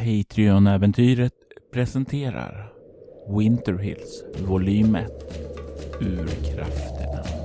[0.00, 1.32] Patreon-äventyret
[1.72, 2.72] presenterar
[3.28, 5.10] Winter Hills volym 1
[6.00, 7.39] Urkrafterna.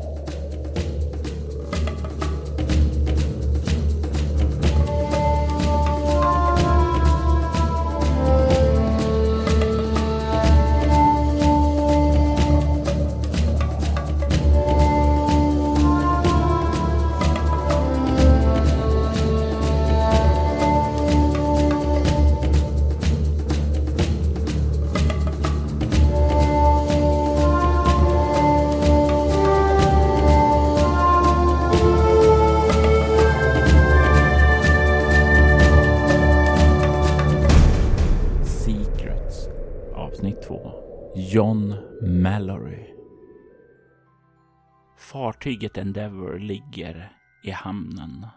[45.45, 47.09] Fartyget Endeavour ligger
[47.43, 48.27] i hamnen.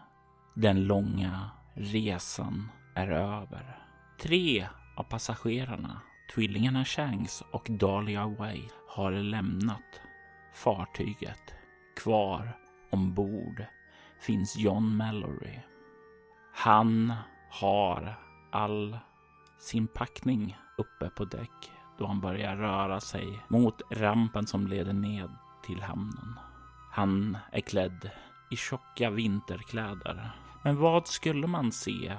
[0.53, 3.79] Den långa resan är över.
[4.21, 6.01] Tre av passagerarna,
[6.35, 10.01] tvillingarna Shanks och Dahlia White, har lämnat
[10.53, 11.53] fartyget.
[11.95, 12.57] Kvar
[12.89, 13.65] ombord
[14.19, 15.59] finns John Mallory.
[16.53, 17.13] Han
[17.49, 18.19] har
[18.51, 18.97] all
[19.59, 25.29] sin packning uppe på däck då han börjar röra sig mot rampen som leder ned
[25.63, 26.48] till hamnen.
[26.91, 28.09] Han är klädd
[28.51, 30.31] i tjocka vinterkläder.
[30.63, 32.15] Men vad skulle man se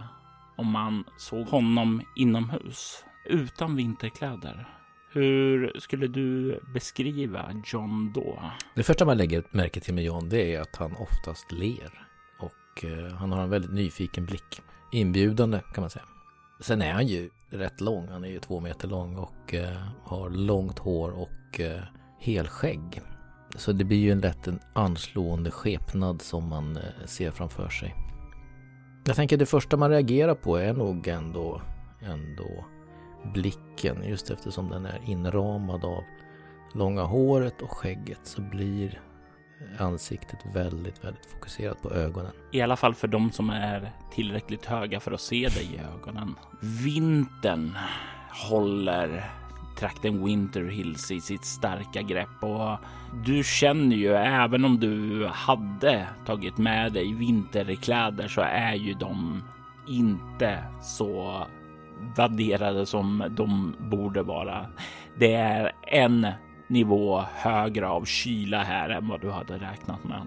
[0.57, 4.69] om man såg honom inomhus utan vinterkläder?
[5.13, 8.43] Hur skulle du beskriva John då?
[8.75, 12.07] Det första man lägger märke till med John det är att han oftast ler.
[12.39, 14.63] Och eh, han har en väldigt nyfiken blick.
[14.93, 16.05] Inbjudande kan man säga.
[16.61, 18.09] Sen är han ju rätt lång.
[18.09, 21.83] Han är ju två meter lång och eh, har långt hår och eh,
[22.21, 23.03] helskägg.
[23.57, 27.95] Så det blir ju en lätt en anslående skepnad som man eh, ser framför sig.
[29.05, 31.63] Jag tänker det första man reagerar på är nog ändå,
[32.01, 32.65] ändå
[33.35, 34.05] blicken.
[34.05, 36.03] Just eftersom den är inramad av
[36.75, 39.01] långa håret och skägget så blir
[39.79, 42.33] ansiktet väldigt, väldigt fokuserat på ögonen.
[42.53, 46.35] I alla fall för de som är tillräckligt höga för att se dig i ögonen.
[46.85, 47.77] Vintern
[48.51, 49.40] håller
[49.81, 52.77] trakten Winter Hills i sitt starka grepp och
[53.25, 59.43] du känner ju även om du hade tagit med dig vinterkläder så är ju de
[59.89, 61.47] inte så
[62.17, 64.67] värderade som de borde vara.
[65.19, 66.27] Det är en
[66.69, 70.27] nivå högre av kyla här än vad du hade räknat med.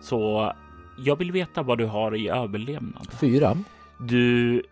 [0.00, 0.52] Så
[0.98, 3.08] jag vill veta vad du har i överlevnad.
[3.20, 3.56] Fyra.
[3.98, 4.62] Du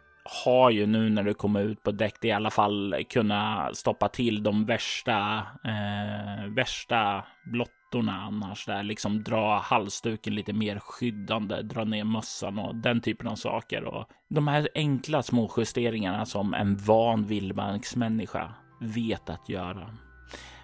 [0.44, 4.42] har ju nu när du kommer ut på däck i alla fall kunna stoppa till
[4.42, 8.66] de värsta, eh, värsta blottorna annars.
[8.66, 13.84] Där liksom dra halsduken lite mer skyddande, dra ner mössan och den typen av saker.
[13.84, 19.90] Och de här enkla små justeringarna som en van vildmarksmänniska vet att göra.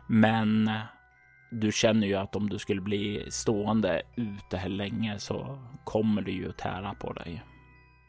[0.08, 0.70] Men
[1.50, 6.32] du känner ju att om du skulle bli stående ute här länge så kommer det
[6.32, 7.42] ju tära på dig.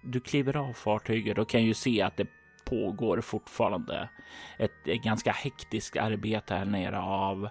[0.01, 2.27] Du kliver av fartyget och kan ju se att det
[2.65, 4.09] pågår fortfarande
[4.57, 7.49] ett, ett ganska hektiskt arbete här nere av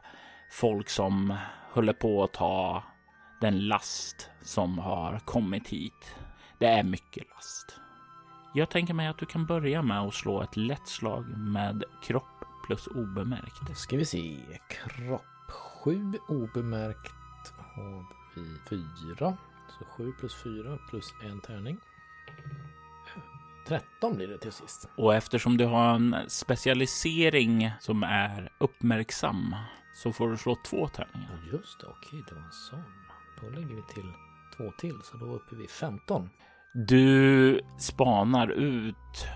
[0.50, 1.34] folk som
[1.72, 2.82] håller på att ta
[3.40, 6.16] den last som har kommit hit.
[6.58, 7.80] Det är mycket last.
[8.54, 12.44] Jag tänker mig att du kan börja med att slå ett lätt slag med kropp
[12.66, 13.68] plus obemärkt.
[13.68, 14.36] Då ska vi se.
[14.68, 15.50] Kropp
[15.84, 18.76] 7 obemärkt har vi
[19.16, 19.36] 4.
[19.78, 21.78] Så 7 plus 4 plus en tärning.
[23.66, 24.88] 13 blir det till sist.
[24.96, 29.56] Och eftersom du har en specialisering som är uppmärksam
[29.94, 31.48] så får du slå två tärningar.
[31.52, 31.86] Just det.
[31.86, 32.82] Okej, det var en sån.
[33.40, 34.12] Då lägger vi till
[34.56, 36.30] två till, så då är uppe vid 15.
[36.88, 39.26] Du spanar ut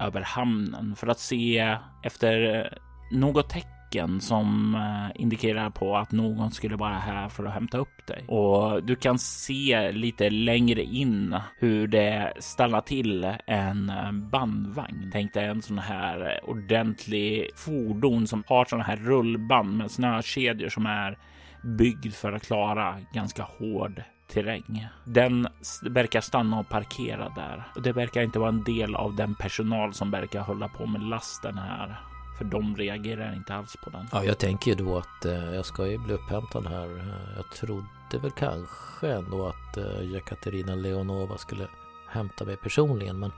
[0.00, 2.78] över hamnen för att se efter
[3.12, 3.77] något tecken
[4.20, 8.24] som eh, indikerar på att någon skulle vara här för att hämta upp dig.
[8.28, 15.10] Och du kan se lite längre in hur det stannar till en eh, bandvagn.
[15.12, 20.86] Tänk dig en sån här ordentlig fordon som har såna här rullband med snökedjor som
[20.86, 21.18] är
[21.62, 24.02] byggd för att klara ganska hård
[24.32, 24.86] terräng.
[25.04, 25.48] Den
[25.82, 27.64] verkar stanna och parkera där.
[27.74, 31.02] Och det verkar inte vara en del av den personal som verkar hålla på med
[31.02, 32.00] lasten här.
[32.38, 34.06] För de reagerar inte alls på den.
[34.12, 36.98] Ja, jag tänker ju då att eh, jag ska ju bli upphämtad här.
[36.98, 41.66] Eh, jag trodde väl kanske ändå att eh, Jekaterina Leonova skulle
[42.08, 43.18] hämta mig personligen.
[43.18, 43.32] Men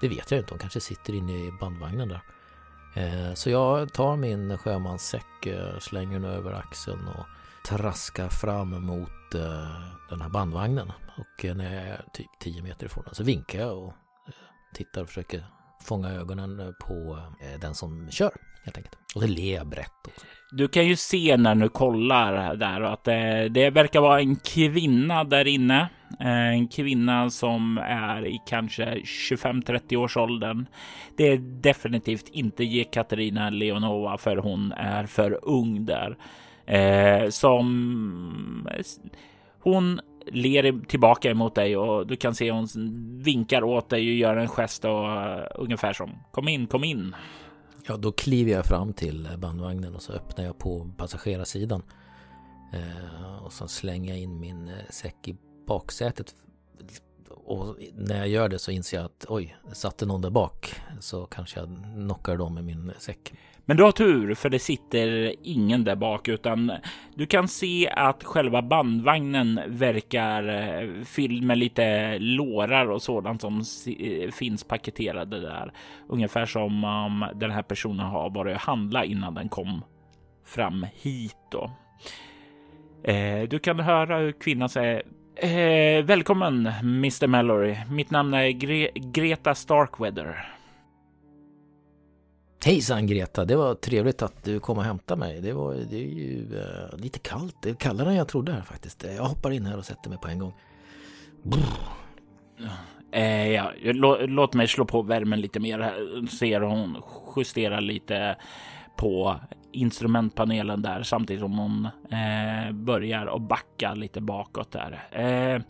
[0.00, 0.52] det vet jag inte.
[0.52, 2.20] Hon kanske sitter inne i bandvagnen där.
[2.94, 7.24] Eh, Så jag tar min sjömanssäck, eh, slänger den över axeln och
[7.68, 9.80] traskar fram mot eh,
[10.10, 10.92] den här bandvagnen.
[11.16, 13.92] Och eh, när jag är typ 10 meter ifrån den så vinkar jag och
[14.74, 15.44] tittar och försöker
[15.84, 18.32] fånga ögonen eh, på eh, den som kör
[18.64, 18.96] helt enkelt.
[19.14, 20.26] Och det ler brett också.
[20.50, 25.24] Du kan ju se när du kollar där att det, det verkar vara en kvinna
[25.24, 25.88] där inne.
[26.18, 30.66] En kvinna som är i kanske 25-30 års åldern.
[31.16, 36.16] Det är definitivt inte Jekaterina Leonova för hon är för ung där.
[36.66, 38.68] Eh, som
[39.60, 42.68] hon ler tillbaka emot dig och du kan se hon
[43.22, 47.14] vinkar åt dig och gör en gest och uh, ungefär som kom in, kom in.
[47.86, 51.82] Ja, då kliver jag fram till eh, bandvagnen och så öppnar jag på passagerarsidan.
[52.72, 55.36] Eh, och så slänger jag in min eh, säck i
[55.66, 56.34] baksätet.
[57.30, 60.74] Och när jag gör det så inser jag att oj, satte någon där bak.
[61.00, 63.32] Så kanske jag knockar dem med min säck.
[63.66, 66.72] Men du har tur för det sitter ingen där bak utan
[67.14, 73.62] du kan se att själva bandvagnen verkar eh, fylld med lite lårar och sådant som
[73.98, 75.72] eh, finns paketerade där.
[76.08, 79.84] Ungefär som om den här personen har varit och handla innan den kom
[80.46, 81.70] fram hit då.
[83.04, 85.02] Eh, du kan höra hur kvinnan säger
[85.36, 87.76] eh, Välkommen Mr Mallory.
[87.90, 90.53] Mitt namn är Gre Greta Starkweather.
[92.64, 95.40] Hejsan Greta, det var trevligt att du kom och hämtade mig.
[95.40, 98.62] Det, var, det är ju uh, lite kallt, det är kallare än jag trodde här
[98.62, 99.04] faktiskt.
[99.04, 100.54] Eh, jag hoppar in här och sätter mig på en gång.
[103.12, 105.78] Eh, ja, lå, låt mig slå på värmen lite mer.
[105.78, 106.26] här.
[106.26, 107.02] Ser hon
[107.36, 108.36] justerar lite
[108.96, 109.36] på
[109.72, 115.08] instrumentpanelen där samtidigt som hon eh, börjar att backa lite bakåt där.
[115.12, 115.62] Eh,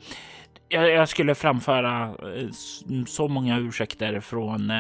[0.69, 2.49] jag, jag, skulle framföra eh,
[3.06, 4.73] så många ursäkter från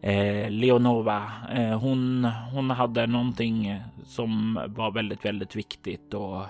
[0.00, 1.32] eh, Leonova.
[1.54, 6.42] Eh, hon, hon hade någonting som var väldigt, väldigt viktigt och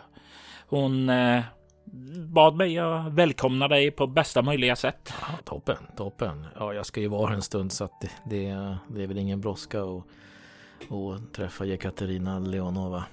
[0.69, 1.43] hon eh,
[2.17, 5.13] bad mig att välkomna dig på bästa möjliga sätt.
[5.21, 6.47] Ja, toppen, toppen.
[6.59, 9.41] Ja, jag ska ju vara en stund så att det, det, det är väl ingen
[9.41, 13.05] brådska att träffa Jekaterina Leonova.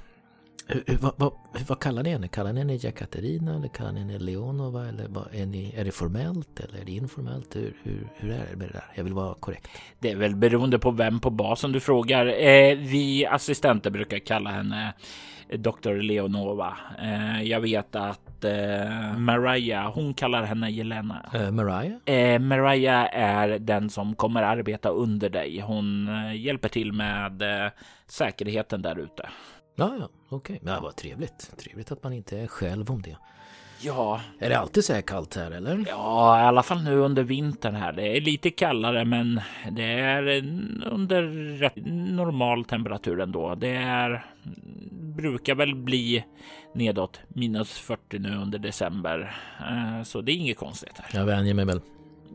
[0.68, 1.34] Hur, vad, vad,
[1.68, 2.28] vad, kallar ni henne?
[2.28, 4.88] Kallar ni henne Jekaterina eller kallar ni henne Leonova?
[4.88, 7.56] Eller vad, är, ni, är det formellt eller är det informellt?
[7.56, 8.86] Hur, hur, hur är det med det där?
[8.96, 9.68] Jag vill vara korrekt.
[10.00, 12.26] Det är väl beroende på vem på basen du frågar.
[12.26, 14.94] Eh, vi assistenter brukar kalla henne
[15.50, 16.02] Dr.
[16.02, 16.78] Leonova.
[17.02, 21.26] Eh, jag vet att eh, Mariah, hon kallar henne Jelena.
[21.36, 21.96] Uh, Mariah?
[22.06, 25.60] Eh, Mariah är den som kommer arbeta under dig.
[25.60, 27.72] Hon eh, hjälper till med eh,
[28.08, 29.30] säkerheten där ute.
[29.76, 30.56] Ja, ja, okej.
[30.56, 30.74] Okay.
[30.74, 31.52] Ja, vad trevligt.
[31.58, 33.18] Trevligt att man inte är själv om det.
[33.82, 34.22] Ja.
[34.40, 35.86] Är det alltid så här kallt här eller?
[35.88, 37.94] Ja, i alla fall nu under vintern här.
[37.94, 39.42] Det är lite kallare, men
[39.72, 40.24] det är
[40.92, 41.24] under
[41.58, 41.86] rätt
[42.16, 43.56] normal temperatur ändå.
[43.56, 44.26] Det är
[45.16, 46.26] brukar väl bli
[46.74, 50.98] nedåt minus 40 nu under december, eh, så det är inget konstigt.
[50.98, 51.20] Här.
[51.20, 51.82] Jag vänjer mig väl.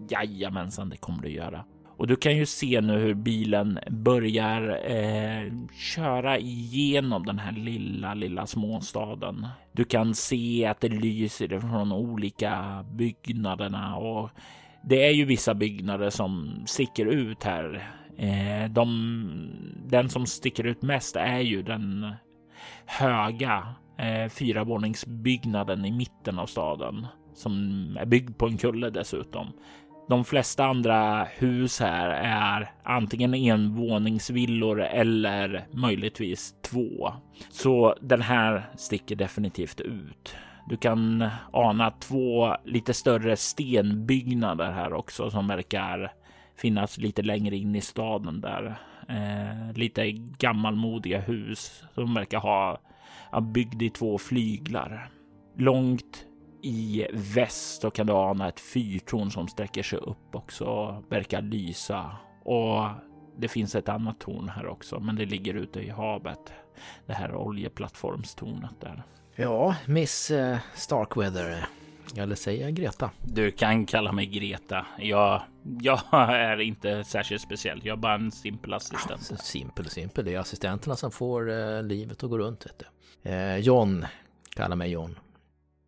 [0.09, 1.65] Jajamensan, det kommer du göra.
[2.01, 5.53] Och du kan ju se nu hur bilen börjar eh,
[5.95, 9.47] köra igenom den här lilla, lilla småstaden.
[9.73, 14.31] Du kan se att det lyser från olika byggnaderna och
[14.83, 17.93] det är ju vissa byggnader som sticker ut här.
[18.19, 19.51] Eh, de,
[19.87, 22.13] den som sticker ut mest är ju den
[22.87, 29.53] höga eh, fyravåningsbyggnaden i mitten av staden som är byggd på en kulle dessutom.
[30.11, 37.13] De flesta andra hus här är antingen envåningsvillor eller möjligtvis två.
[37.51, 40.37] Så den här sticker definitivt ut.
[40.69, 46.13] Du kan ana två lite större stenbyggnader här också som verkar
[46.57, 48.81] finnas lite längre in i staden där.
[49.09, 52.81] Eh, lite gammalmodiga hus som verkar ha
[53.41, 55.11] byggd i två flyglar.
[55.57, 56.27] Långt
[56.63, 62.17] i väst så kan du ana ett fyrtorn som sträcker sig upp också verkar lysa
[62.45, 62.89] och
[63.39, 66.53] det finns ett annat torn här också, men det ligger ute i havet.
[67.07, 69.03] Det här oljeplattformstornet där.
[69.37, 71.67] Ja, Miss uh, Starkweather.
[72.17, 73.11] Eller säger jag Greta?
[73.23, 74.87] Du kan kalla mig Greta.
[74.99, 75.43] Jag,
[75.81, 77.81] jag är inte särskilt speciell.
[77.85, 79.29] Jag är bara en simpel assistent.
[79.31, 80.25] Ja, simpel, simpel.
[80.25, 82.67] Det är assistenterna som får uh, livet att gå runt.
[82.67, 82.83] Vet
[83.23, 83.31] du.
[83.31, 84.07] Uh, John,
[84.57, 85.19] kalla mig John.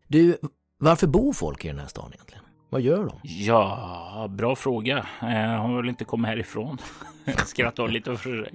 [0.08, 0.38] Du,
[0.82, 2.44] varför bor folk i den här stan egentligen?
[2.70, 3.18] Vad gör de?
[3.22, 5.06] Ja, bra fråga.
[5.22, 6.78] Eh, har väl inte kommit härifrån.
[7.46, 8.52] Skrattar lite för sig.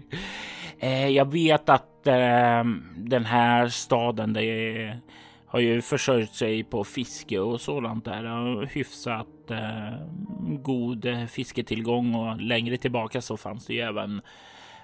[0.80, 2.64] Eh, jag vet att eh,
[2.96, 5.02] den här staden det
[5.48, 8.26] har ju försörjt sig på fiske och sådant där.
[8.26, 10.08] Och hyfsat eh,
[10.40, 14.22] god fisketillgång och längre tillbaka så fanns det ju även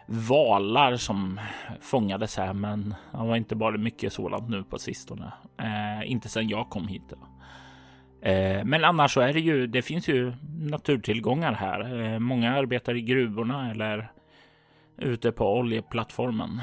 [0.05, 1.39] valar som
[1.81, 2.53] fångades här.
[2.53, 5.33] Men det har inte bara mycket sådant nu på sistone.
[5.57, 7.03] Eh, inte sedan jag kom hit.
[7.09, 7.32] Då.
[8.23, 12.03] Eh, men annars så är det ju, det finns ju naturtillgångar här.
[12.03, 14.11] Eh, många arbetar i gruvorna eller
[14.97, 16.61] ute på oljeplattformen.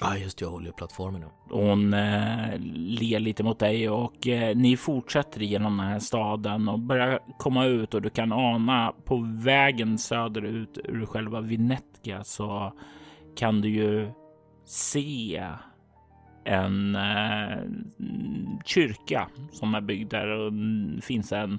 [0.00, 1.24] Ja, just det, oljeplattformen.
[1.50, 6.78] Hon eh, ler lite mot dig och eh, ni fortsätter genom den här staden och
[6.78, 12.72] börjar komma ut och du kan ana på vägen söderut ur själva Vinetka så
[13.36, 14.10] kan du ju
[14.64, 15.46] se
[16.44, 17.58] en eh,
[18.64, 20.52] kyrka som är byggd där och
[21.02, 21.58] finns en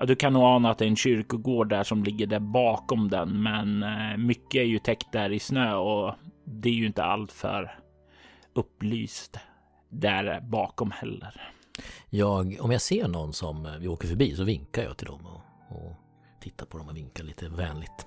[0.00, 3.08] Ja, du kan nog ana att det är en kyrkogård där som ligger där bakom
[3.08, 6.14] den, men eh, mycket är ju täckt där i snö och
[6.44, 7.78] det är ju inte allt för
[8.54, 9.38] upplyst
[9.88, 11.52] där bakom heller.
[12.10, 15.26] Jag, om jag ser någon som eh, vi åker förbi så vinkar jag till dem
[15.26, 15.92] och, och
[16.40, 18.06] tittar på dem och vinkar lite vänligt.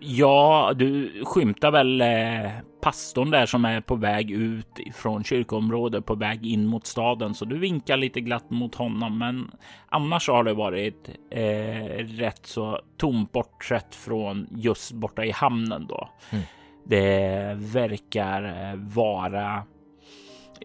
[0.00, 6.14] Ja, du skymtar väl eh, pastorn där som är på väg ut från kyrkoområdet på
[6.14, 9.18] väg in mot staden, så du vinkar lite glatt mot honom.
[9.18, 9.50] Men
[9.88, 16.08] annars har det varit eh, rätt så tomt bortsett från just borta i hamnen då.
[16.30, 16.44] Mm.
[16.84, 19.62] Det verkar eh, vara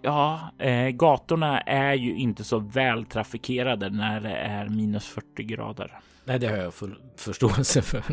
[0.02, 6.00] Ja, eh, gatorna är ju inte så vältrafikerade när det är minus 40 grader.
[6.26, 8.04] Nej, det har jag full förståelse för.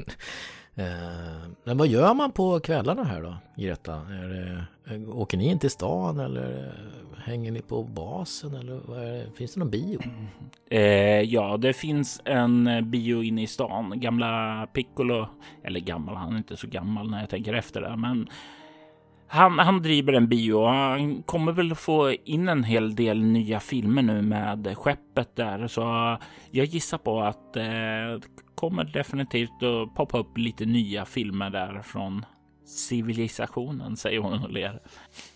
[0.75, 3.95] Eh, men vad gör man på kvällarna här då, Greta?
[3.95, 4.65] Är det,
[4.95, 9.55] eh, åker ni in till stan eller eh, hänger ni på basen eller det, finns
[9.55, 10.01] det någon bio?
[10.71, 14.01] Eh, ja, det finns en bio inne i stan.
[14.01, 15.29] Gamla Piccolo,
[15.65, 18.29] eller gammal, han är inte så gammal när jag tänker efter det, men
[19.27, 20.67] han, han driver en bio.
[20.67, 26.17] Han kommer väl få in en hel del nya filmer nu med skeppet där, så
[26.51, 28.29] jag gissar på att eh,
[28.63, 32.25] kommer definitivt att poppa upp lite nya filmer där från
[32.65, 34.83] civilisationen, säger hon och ler.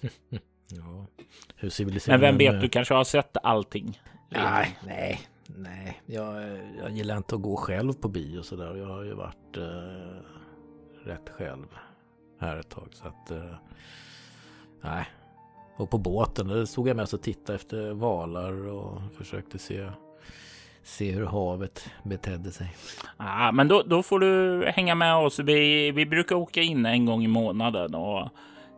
[0.69, 1.07] ja,
[1.57, 2.21] hur civilisationen...
[2.21, 4.01] Men vem vet, du kanske har sett allting?
[4.29, 6.03] Nej, nej, nej.
[6.07, 8.75] Jag, jag gillar inte att gå själv på bio så där.
[8.75, 10.23] Jag har ju varit eh,
[11.05, 11.67] rätt själv
[12.41, 12.89] här ett tag.
[12.93, 13.55] Så att, eh,
[14.81, 15.07] nej.
[15.77, 19.91] Och på båten, där stod jag mest och tittade efter valar och försökte se
[20.87, 22.67] se hur havet betedde sig.
[23.19, 25.39] Ja, men då, då får du hänga med oss.
[25.39, 28.29] Vi, vi brukar åka in en gång i månaden och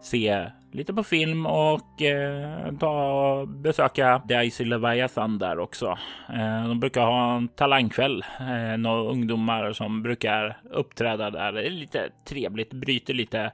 [0.03, 5.99] se lite på film och eh, ta besöka Daisy Leviathan där också.
[6.29, 8.25] Eh, de brukar ha en talangkväll.
[8.41, 11.53] Eh, några ungdomar som brukar uppträda där.
[11.53, 13.53] Det är lite trevligt, bryter lite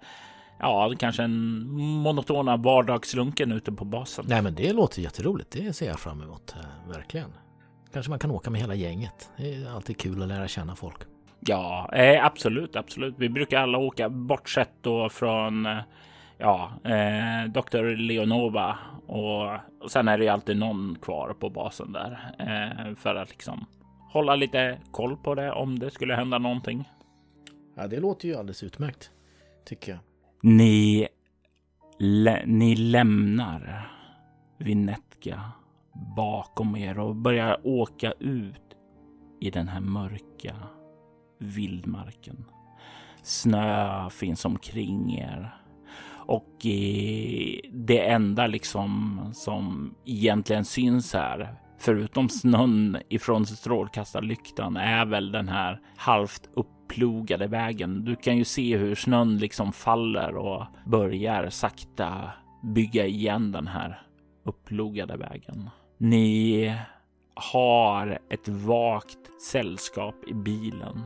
[0.58, 4.24] Ja, kanske en monotona vardagslunken ute på basen.
[4.28, 5.50] Nej, men det låter jätteroligt.
[5.50, 7.30] Det ser jag fram emot, eh, verkligen.
[7.94, 9.30] Kanske man kan åka med hela gänget.
[9.36, 10.96] Det är alltid kul att lära känna folk.
[11.40, 13.14] Ja, eh, absolut, absolut.
[13.18, 15.78] Vi brukar alla åka bortsett då från eh,
[16.38, 17.96] ja, eh, Dr.
[17.96, 23.14] Leonova och, och sen är det ju alltid någon kvar på basen där eh, för
[23.14, 23.66] att liksom
[24.12, 26.88] hålla lite koll på det om det skulle hända någonting.
[27.74, 29.10] Ja, det låter ju alldeles utmärkt
[29.64, 30.00] tycker jag.
[30.42, 31.08] Ni,
[32.46, 33.90] ni lämnar
[34.58, 35.40] Vinetka
[36.16, 38.76] bakom er och börjar åka ut
[39.40, 40.56] i den här mörka
[41.38, 42.44] vildmarken.
[43.22, 45.64] Snö finns omkring er
[46.26, 55.32] och eh, det enda liksom som egentligen syns här, förutom snön ifrån strålkastarlyktan, är väl
[55.32, 58.04] den här halvt upplogade vägen.
[58.04, 62.30] Du kan ju se hur snön liksom faller och börjar sakta
[62.62, 64.02] bygga igen den här
[64.44, 65.70] upplogade vägen.
[66.04, 66.74] Ni
[67.34, 71.02] har ett vagt sällskap i bilen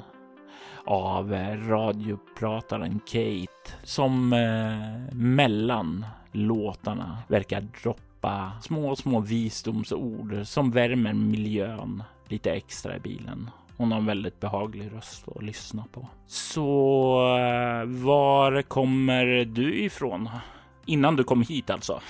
[0.85, 11.13] av eh, radioprataren Kate som eh, mellan låtarna verkar droppa små, små visdomsord som värmer
[11.13, 13.51] miljön lite extra i bilen.
[13.77, 16.09] Hon har en väldigt behaglig röst att lyssna på.
[16.27, 16.61] Så
[17.39, 20.29] eh, var kommer du ifrån?
[20.87, 22.01] Innan du kom hit alltså?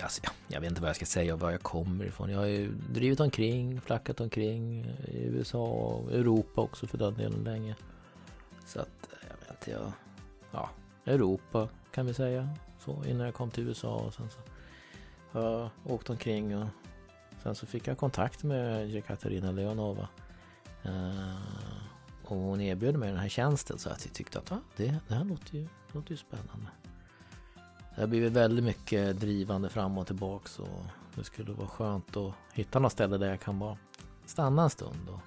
[0.00, 2.30] Alltså, jag vet inte vad jag ska säga och var jag kommer ifrån.
[2.30, 7.44] Jag har ju drivit omkring, flackat omkring i USA och Europa också för den delen
[7.44, 7.76] länge.
[8.66, 9.92] Så att, eh, jag vet inte, jag...
[10.52, 10.70] Ja,
[11.04, 12.48] Europa kan vi säga.
[12.78, 14.38] Så innan jag kom till USA och sen så
[15.38, 16.68] har jag åkt omkring och
[17.42, 20.08] sen så fick jag kontakt med Jekaterina Leonova.
[20.86, 21.36] Uh,
[22.24, 25.14] och hon erbjöd mig den här tjänsten så att jag tyckte att ah, det, det
[25.14, 26.66] här låter ju, låter ju spännande.
[27.94, 30.82] Det har blivit väldigt mycket drivande fram och tillbaks och
[31.14, 33.76] det skulle vara skönt att hitta något ställe där jag kan bara
[34.26, 35.08] stanna en stund.
[35.08, 35.20] Och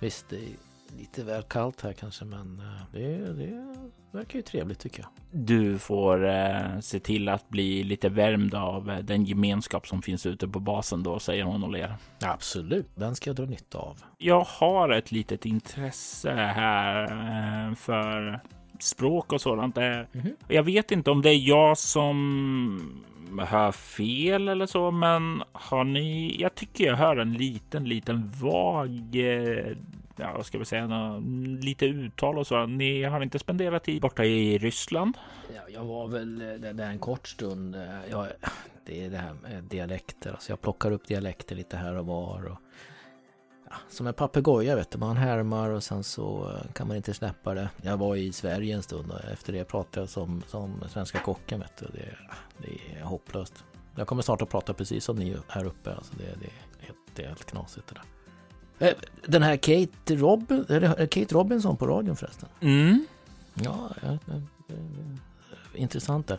[0.00, 0.56] visst, det är
[0.98, 5.10] lite väl kallt här kanske, men eh, det, det verkar ju trevligt tycker jag.
[5.30, 10.26] Du får eh, se till att bli lite värmd av eh, den gemenskap som finns
[10.26, 11.94] ute på basen då, säger hon och ler.
[12.20, 13.98] Absolut, den ska jag dra nytta av.
[14.18, 18.40] Jag har ett litet intresse här eh, för
[18.82, 19.78] språk och sådant.
[19.78, 20.34] Mm -hmm.
[20.48, 23.02] Jag vet inte om det är jag som
[23.46, 26.36] hör fel eller så, men har ni?
[26.40, 29.76] Jag tycker jag hör en liten, liten vag eh,
[30.16, 31.22] ja, vad ska vi säga,
[31.60, 32.66] lite uttal och så.
[32.66, 35.18] Ni har inte spenderat tid borta i Ryssland?
[35.54, 37.74] Ja, jag var väl eh, där en kort stund.
[37.74, 38.26] Eh, jag,
[38.86, 40.30] det är det här med dialekter.
[40.30, 42.44] Alltså jag plockar upp dialekter lite här och var.
[42.50, 42.58] Och,
[43.90, 44.98] som en papegoja vet du.
[44.98, 47.70] Man härmar och sen så eh, kan man inte släppa det.
[47.82, 51.60] Jag var i Sverige en stund och efter det pratade jag som, som svenska kocken
[51.60, 51.86] vet du.
[51.86, 52.16] Det,
[52.58, 53.64] det är hopplöst.
[53.94, 55.94] Jag kommer snart att prata precis som ni här uppe.
[55.94, 58.88] Alltså det, det, är helt, det är helt knasigt det där.
[58.88, 58.94] Eh,
[59.26, 60.64] den här Kate, Robin,
[60.96, 62.48] Kate Robinson på radion förresten.
[62.60, 63.06] Mm.
[63.54, 64.40] Ja, ja, ja,
[65.74, 66.38] intressant där.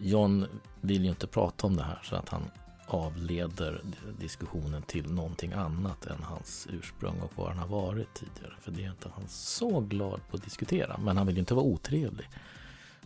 [0.00, 0.46] John
[0.80, 2.42] vill ju inte prata om det här så att han
[2.88, 3.80] avleder
[4.18, 8.54] diskussionen till någonting annat än hans ursprung och var han har varit tidigare.
[8.60, 10.96] För det är inte han så glad på att diskutera.
[10.98, 12.28] Men han vill ju inte vara otrevlig.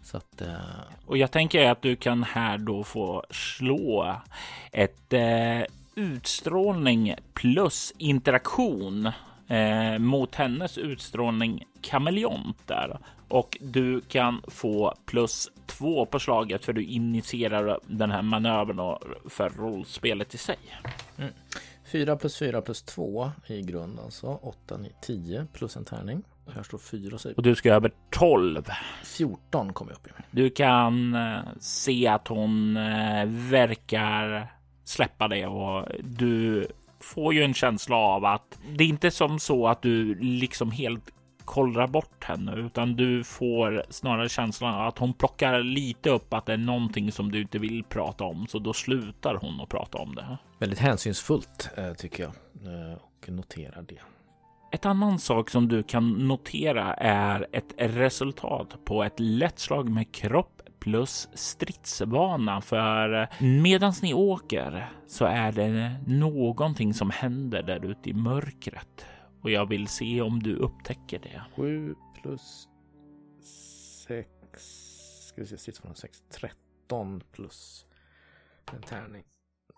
[0.02, 0.54] Så att, eh...
[1.06, 4.16] Och jag tänker att du kan här då få slå
[4.72, 5.62] ett eh,
[5.94, 9.10] utstrålning plus interaktion
[9.48, 12.98] eh, mot hennes utstrålning kameleont där
[13.32, 18.98] och du kan få plus två på slaget för du initierar den här manövern
[19.28, 20.58] för rollspelet i sig.
[21.18, 21.32] Mm.
[21.84, 24.26] 4 plus 4 plus 2 i grund alltså.
[24.26, 26.22] 8, 9, 10 plus en tärning.
[26.44, 27.32] Och här står 4 så...
[27.36, 28.62] Och du ska över 12.
[29.04, 30.10] 14 kommer jag upp i.
[30.30, 34.52] Du kan eh, se att hon eh, verkar
[34.84, 36.66] släppa det och du
[37.00, 41.12] får ju en känsla av att det är inte som så att du liksom helt
[41.44, 46.52] kollrar bort henne, utan du får snarare känslan att hon plockar lite upp att det
[46.52, 50.14] är någonting som du inte vill prata om, så då slutar hon att prata om
[50.14, 50.38] det.
[50.58, 52.32] Väldigt hänsynsfullt eh, tycker jag
[52.64, 53.99] eh, och noterar det.
[54.72, 60.12] Ett annan sak som du kan notera är ett resultat på ett lätt slag med
[60.12, 68.11] kropp plus stridsvana för medan ni åker så är det någonting som händer där ute
[68.11, 69.07] i mörkret
[69.42, 71.42] och jag vill se om du upptäcker det.
[71.57, 72.68] 7 plus
[74.07, 74.28] 6.
[75.28, 76.22] Ska vi se, stridsvana 6.
[76.31, 77.87] 13 plus
[78.72, 79.24] en tärning.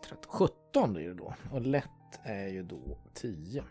[0.05, 3.64] 13, 17 är det då och lätt är ju då 10.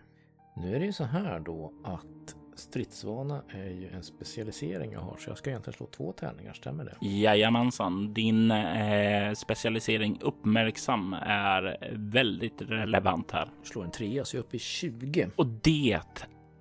[0.56, 5.18] Nu är det ju så här då att stridsvana är ju en specialisering jag har
[5.18, 7.08] så jag ska egentligen slå två tärningar, stämmer det?
[7.08, 13.50] Jajamensan, din eh, specialisering uppmärksam är väldigt relevant här.
[13.64, 15.30] Slår en trea så jag är uppe i 20.
[15.36, 16.00] Och det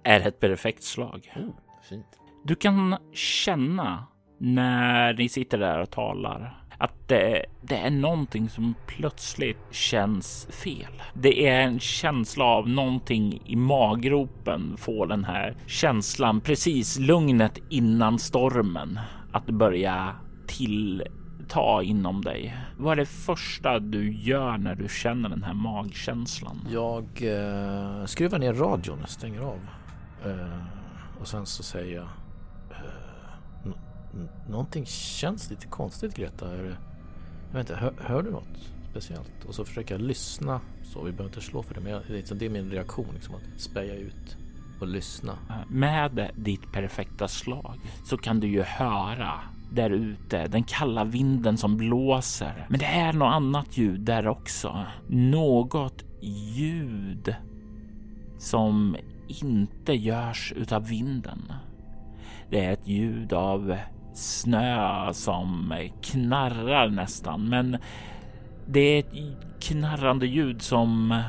[0.02, 1.32] är ett perfekt slag.
[1.36, 1.54] Oh,
[1.88, 2.06] fint.
[2.44, 4.06] Du kan känna
[4.38, 11.02] när ni sitter där och talar att det, det, är någonting som plötsligt känns fel.
[11.14, 18.18] Det är en känsla av någonting i maggropen får den här känslan precis lugnet innan
[18.18, 19.00] stormen
[19.32, 20.16] att börja
[20.46, 22.56] tillta inom dig.
[22.78, 26.68] Vad är det första du gör när du känner den här magkänslan?
[26.70, 29.60] Jag eh, skruvar ner radion stänger av.
[30.24, 30.58] Eh,
[31.20, 32.08] och sen så säger jag
[32.70, 33.01] eh,
[34.48, 36.56] någonting känns lite konstigt Greta.
[36.56, 36.64] Jag
[37.52, 39.44] vet inte, hör, hör, du något speciellt?
[39.48, 40.60] Och så försöker jag lyssna.
[40.82, 43.06] Så vi behöver inte slå för det, men jag, liksom, det är min reaktion.
[43.14, 44.36] Liksom, att speja ut
[44.80, 45.38] och lyssna.
[45.68, 49.40] Med ditt perfekta slag så kan du ju höra
[49.72, 52.66] där ute, den kalla vinden som blåser.
[52.68, 54.86] Men det är något annat ljud där också.
[55.08, 57.34] Något ljud
[58.38, 58.96] som
[59.28, 61.52] inte görs utav vinden.
[62.50, 63.76] Det är ett ljud av
[64.14, 67.78] snö som knarrar nästan, men
[68.66, 69.14] det är ett
[69.60, 71.22] knarrande ljud som...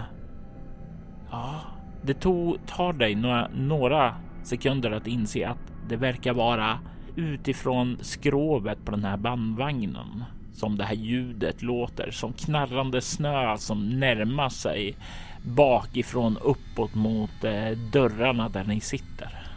[1.32, 1.62] Ja,
[2.02, 6.80] det tog, tar dig några, några sekunder att inse att det verkar vara
[7.15, 14.00] utifrån skrovet på den här bandvagnen som det här ljudet låter som knarrande snö som
[14.00, 14.96] närmar sig
[15.43, 19.48] bakifrån uppåt mot eh, dörrarna där ni sitter.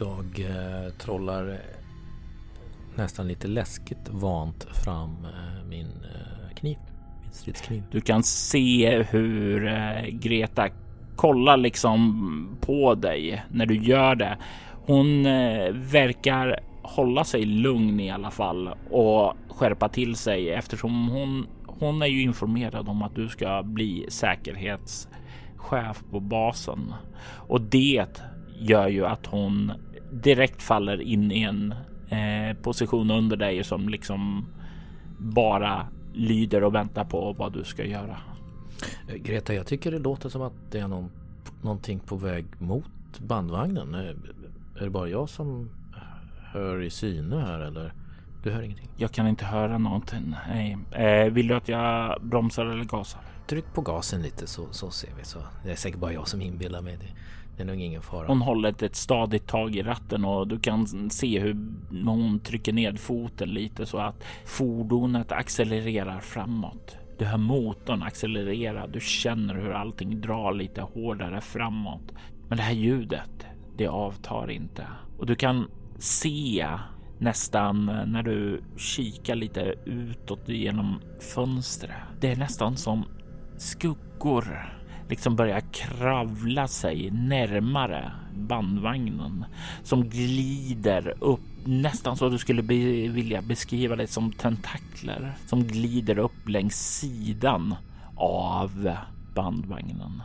[0.00, 1.58] Jag eh, trollar
[2.98, 6.78] nästan lite läskigt vant fram eh, min eh, kniv.
[7.22, 7.82] Min stridskniv.
[7.90, 10.68] Du kan se hur eh, Greta
[11.16, 14.38] kollar liksom på dig när du gör det.
[14.86, 15.22] Hon
[15.72, 22.06] verkar hålla sig lugn i alla fall och skärpa till sig eftersom hon, hon är
[22.06, 26.94] ju informerad om att du ska bli säkerhetschef på basen
[27.48, 28.06] och det
[28.60, 29.72] gör ju att hon
[30.12, 31.74] direkt faller in i en
[32.08, 34.46] eh, position under dig som liksom
[35.18, 38.16] bara lyder och väntar på vad du ska göra.
[39.08, 41.10] Eh, Greta, jag tycker det låter som att det är någon,
[41.62, 43.94] någonting på väg mot bandvagnen.
[43.94, 44.00] Eh,
[44.80, 45.70] är det bara jag som
[46.52, 47.92] hör i syne här eller?
[48.42, 48.88] Du hör ingenting?
[48.96, 50.34] Jag kan inte höra någonting.
[50.48, 50.78] Nej.
[50.92, 53.20] Eh, vill du att jag bromsar eller gasar?
[53.46, 55.24] Tryck på gasen lite så, så ser vi.
[55.24, 56.96] Så det är säkert bara jag som inbillar mig.
[57.00, 57.06] Det,
[57.58, 58.26] det är nog ingen fara.
[58.26, 61.56] Hon håller ett stadigt tag i ratten och du kan se hur
[62.04, 66.96] hon trycker ned foten lite så att fordonet accelererar framåt.
[67.18, 68.86] Du hör motorn accelerera.
[68.86, 72.12] Du känner hur allting drar lite hårdare framåt.
[72.48, 74.86] Men det här ljudet, det avtar inte
[75.18, 76.68] och du kan se
[77.18, 81.00] nästan när du kikar lite utåt genom
[81.34, 81.96] fönstret.
[82.20, 83.04] Det är nästan som
[83.56, 84.77] skuggor
[85.10, 89.44] liksom börjar kravla sig närmare bandvagnen
[89.82, 92.74] som glider upp nästan så du skulle be
[93.08, 97.74] vilja beskriva det som tentakler som glider upp längs sidan
[98.16, 98.96] av
[99.34, 100.22] bandvagnen.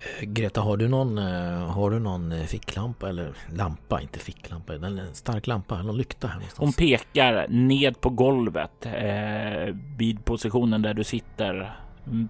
[0.00, 4.74] Eh, Greta, har du någon, eh, har du någon eh, ficklampa eller lampa, inte ficklampa,
[4.74, 6.58] en stark lampa, någon lykta här någonstans?
[6.58, 11.76] Hon pekar ned på golvet eh, vid positionen där du sitter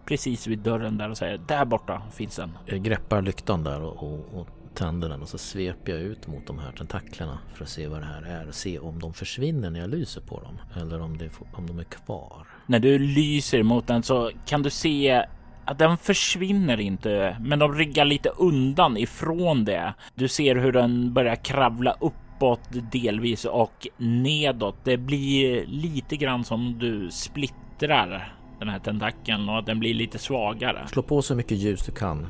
[0.04, 2.58] precis vid dörren där och säger där borta finns den.
[2.66, 6.46] Jag greppar lyktan där och, och, och tänder den och så sveper jag ut mot
[6.46, 8.52] de här tentaklerna för att se vad det här är.
[8.52, 11.84] Se om de försvinner när jag lyser på dem eller om, det, om de är
[11.84, 12.46] kvar.
[12.66, 15.24] När du lyser mot den så kan du se
[15.64, 19.94] att den försvinner inte, men de ryggar lite undan ifrån det.
[20.14, 22.60] Du ser hur den börjar kravla uppåt
[22.92, 24.76] delvis och nedåt.
[24.84, 30.18] Det blir lite grann som du splittrar den här tentakeln och att den blir lite
[30.18, 30.88] svagare.
[30.88, 32.26] Slå på så mycket ljus du kan.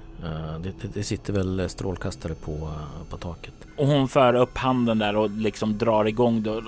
[0.62, 2.70] Det, det, det sitter väl strålkastare på,
[3.10, 3.54] på taket.
[3.76, 6.62] Och hon för upp handen där och liksom drar igång det och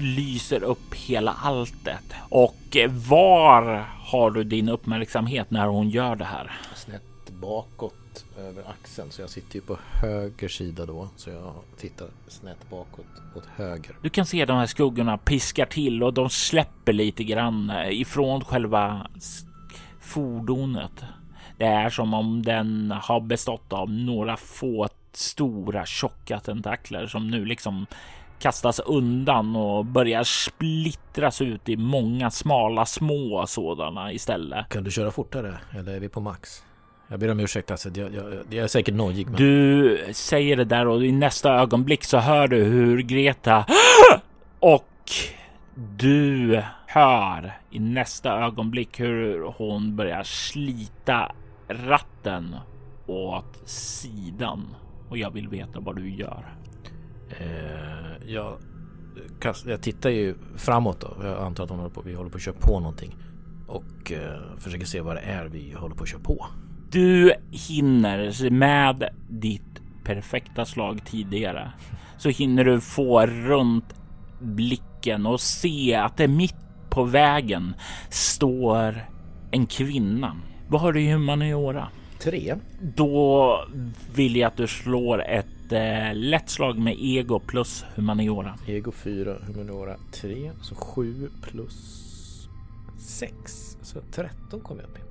[0.00, 2.14] lyser upp hela alltet.
[2.28, 2.76] Och
[3.08, 6.60] var har du din uppmärksamhet när hon gör det här?
[6.74, 7.94] Snett bakåt
[8.38, 13.06] över axeln så jag sitter ju på höger sida då så jag tittar snett bakåt
[13.36, 13.96] åt höger.
[14.02, 19.06] Du kan se de här skuggorna piskar till och de släpper lite grann ifrån själva
[20.00, 21.04] fordonet.
[21.56, 27.44] Det är som om den har bestått av några få stora tjocka tentakler som nu
[27.44, 27.86] liksom
[28.38, 34.68] kastas undan och börjar splittras ut i många smala små sådana istället.
[34.68, 36.62] Kan du köra fortare eller är vi på max?
[37.10, 39.26] Jag ber om ursäkt alltså, jag, jag, jag är säkert nojig.
[39.26, 39.36] Men...
[39.36, 43.66] Du säger det där och i nästa ögonblick så hör du hur Greta
[44.60, 45.10] och
[45.74, 51.32] du hör i nästa ögonblick hur hon börjar slita
[51.68, 52.56] ratten
[53.06, 54.74] åt sidan
[55.08, 56.54] och jag vill veta vad du gör.
[57.30, 58.58] Eh, jag,
[59.66, 61.16] jag tittar ju framåt då.
[61.22, 63.16] Jag antar att hon håller på, vi håller på att köra på någonting
[63.66, 66.46] och eh, försöker se vad det är vi håller på att köra på.
[66.90, 69.62] Du hinner med ditt
[70.04, 71.72] perfekta slag tidigare
[72.16, 73.94] så hinner du få runt
[74.40, 76.56] blicken och se att det mitt
[76.90, 77.74] på vägen
[78.10, 78.94] står
[79.50, 80.36] en kvinna.
[80.68, 81.88] Vad har du i humaniora?
[82.18, 82.54] Tre.
[82.80, 83.64] Då
[84.14, 88.54] vill jag att du slår ett eh, lätt slag med ego plus humaniora.
[88.66, 92.48] Ego 4, humaniora 3, så 7 plus
[92.98, 95.07] 6, så 13 kommer jag upp i.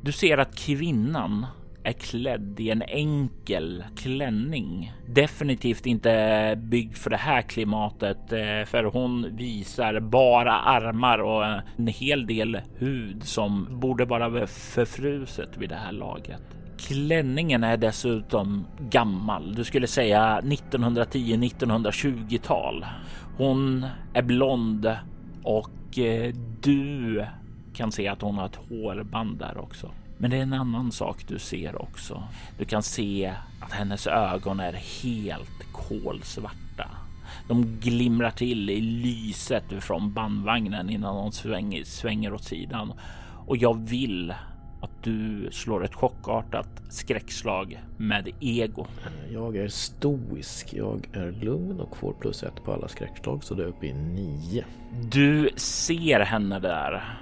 [0.00, 1.46] Du ser att kvinnan
[1.84, 4.92] är klädd i en enkel klänning.
[5.06, 11.44] Definitivt inte byggd för det här klimatet, eh, för hon visar bara armar och
[11.76, 16.42] en hel del hud som borde vara förfruset vid det här laget.
[16.78, 19.54] Klänningen är dessutom gammal.
[19.54, 22.86] Du skulle säga 1910-1920-tal.
[23.36, 24.96] Hon är blond
[25.42, 27.24] och eh, du
[27.78, 29.90] kan se att hon har ett hårband där också.
[30.16, 32.22] Men det är en annan sak du ser också.
[32.58, 36.88] Du kan se att hennes ögon är helt kolsvarta.
[37.48, 42.92] De glimrar till i lyset från bandvagnen innan de svänger, svänger åt sidan.
[43.46, 44.34] Och jag vill
[44.80, 48.86] att du slår ett chockartat skräckslag med ego.
[49.32, 50.74] Jag är stoisk.
[50.74, 53.94] Jag är lugn och får plus ett på alla skräckslag så det är uppe i
[53.94, 54.64] nio.
[55.10, 57.18] Du ser henne där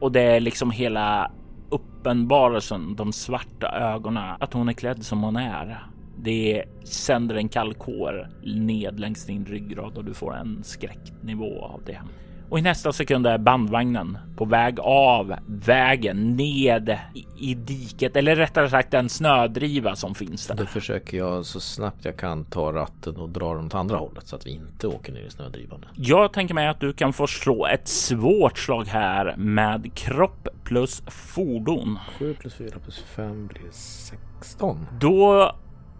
[0.00, 1.30] och det är liksom hela
[1.68, 5.86] uppenbarelsen, de svarta ögonen, att hon är klädd som hon är.
[6.18, 11.80] Det sänder en kall kår ned längs din ryggrad och du får en skräcknivå av
[11.86, 12.00] det
[12.50, 18.36] och i nästa sekund är bandvagnen på väg av vägen ned i, i diket eller
[18.36, 20.54] rättare sagt den snödriva som finns där.
[20.54, 24.26] Då försöker jag så snabbt jag kan ta ratten och dra dem åt andra hållet
[24.26, 25.84] så att vi inte åker ner i snödrivan.
[25.94, 31.02] Jag tänker mig att du kan få slå ett svårt slag här med kropp plus
[31.06, 31.98] fordon.
[32.18, 34.86] 7 plus 4 plus 5 blir 16.
[35.00, 35.52] Då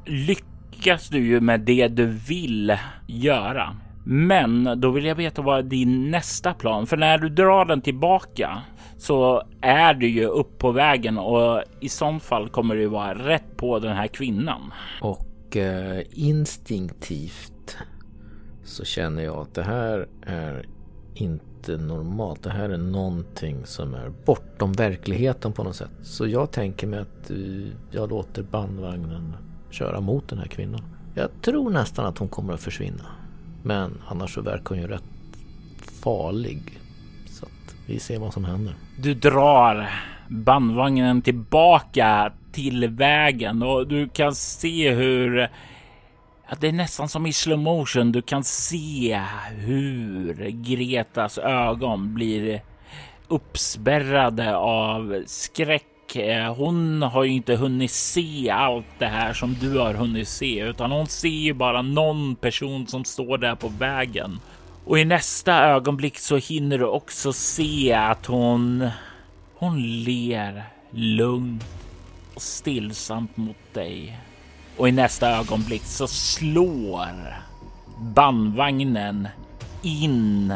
[0.05, 3.77] lyckas du ju med det du vill göra.
[4.05, 6.87] Men då vill jag veta vad din nästa plan?
[6.87, 8.63] För när du drar den tillbaka
[8.99, 13.57] så är du ju upp på vägen och i sånt fall kommer du vara rätt
[13.57, 14.73] på den här kvinnan.
[15.01, 17.77] Och eh, instinktivt
[18.65, 20.67] så känner jag att det här är
[21.15, 22.43] inte normalt.
[22.43, 25.91] Det här är någonting som är bortom verkligheten på något sätt.
[26.03, 27.37] Så jag tänker mig att eh,
[27.91, 29.37] jag låter bandvagnen
[29.71, 30.83] köra mot den här kvinnan.
[31.15, 33.05] Jag tror nästan att hon kommer att försvinna.
[33.63, 35.03] Men annars så verkar hon ju rätt
[36.03, 36.79] farlig.
[37.27, 38.75] Så att vi ser vad som händer.
[38.99, 39.91] Du drar
[40.29, 45.39] bandvagnen tillbaka till vägen och du kan se hur
[46.49, 48.13] ja, det är nästan som i slow motion.
[48.13, 49.21] Du kan se
[49.57, 52.63] hur Gretas ögon blir
[53.29, 59.79] uppspärrade av skräck Eh, hon har ju inte hunnit se allt det här som du
[59.79, 64.41] har hunnit se, utan hon ser ju bara någon person som står där på vägen.
[64.85, 68.89] Och i nästa ögonblick så hinner du också se att hon,
[69.55, 71.65] hon ler lugnt
[72.35, 74.19] och stillsamt mot dig.
[74.77, 77.37] Och i nästa ögonblick så slår
[77.99, 79.29] bandvagnen
[79.83, 80.55] in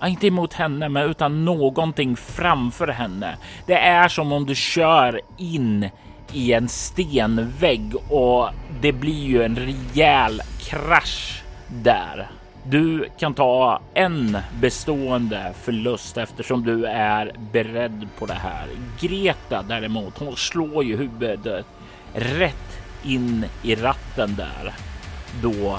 [0.00, 3.36] Ja, inte emot henne, men utan någonting framför henne.
[3.66, 5.88] Det är som om du kör in
[6.32, 8.48] i en stenvägg och
[8.80, 12.30] det blir ju en rejäl krasch där.
[12.64, 18.66] Du kan ta en bestående förlust eftersom du är beredd på det här.
[19.00, 21.66] Greta däremot, hon slår ju huvudet
[22.14, 24.74] rätt in i ratten där
[25.42, 25.78] då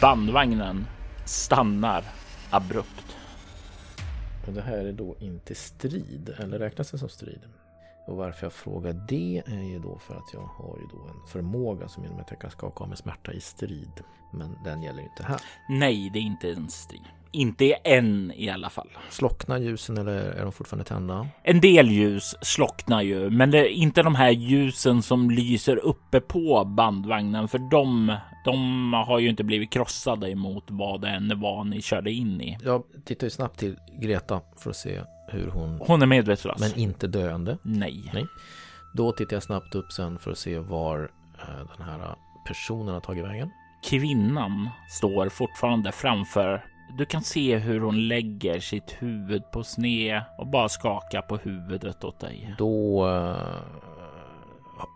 [0.00, 0.86] bandvagnen
[1.24, 2.02] stannar
[2.50, 3.07] abrupt.
[4.48, 7.40] Och det här är då inte strid, eller räknas det som strid?
[8.06, 11.26] Och varför jag frågar det är ju då för att jag har ju då en
[11.26, 14.02] förmåga som innebär att jag kan skaka av mig smärta i strid.
[14.32, 15.40] Men den gäller ju inte här.
[15.68, 17.00] Nej, det är inte en strid.
[17.32, 18.88] Inte än i alla fall.
[19.10, 21.28] Slocknar ljusen eller är de fortfarande tända?
[21.42, 26.20] En del ljus slocknar ju, men det är inte de här ljusen som lyser uppe
[26.20, 31.64] på bandvagnen, för de, de har ju inte blivit krossade emot vad det än var
[31.64, 32.58] ni körde in i.
[32.64, 35.78] Jag tittar ju snabbt till Greta för att se hur hon...
[35.80, 36.60] Hon är medvetslös.
[36.60, 37.58] Men inte döende?
[37.62, 38.10] Nej.
[38.14, 38.26] Nej.
[38.94, 42.14] Då tittar jag snabbt upp sen för att se var eh, den här
[42.46, 43.50] personen har tagit vägen.
[43.84, 46.64] Kvinnan står fortfarande framför
[46.96, 52.04] du kan se hur hon lägger sitt huvud på sne och bara skakar på huvudet
[52.04, 52.54] åt dig.
[52.58, 53.36] Då uh,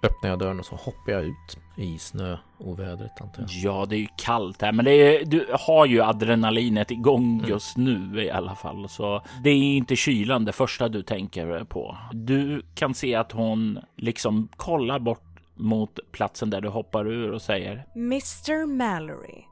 [0.02, 3.50] öppnar jag dörren och så hoppar jag ut i snöovädret antar jag.
[3.50, 7.50] Ja, det är ju kallt här, men det är, du har ju adrenalinet igång mm.
[7.50, 11.96] just nu i alla fall, så det är inte kylan det första du tänker på.
[12.12, 17.42] Du kan se att hon liksom kollar bort mot platsen där du hoppar ur och
[17.42, 19.51] säger Mr Mallory.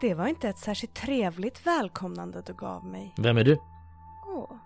[0.00, 3.14] Det var inte ett särskilt trevligt välkomnande du gav mig.
[3.18, 3.58] Vem är du?
[4.26, 4.56] Åh,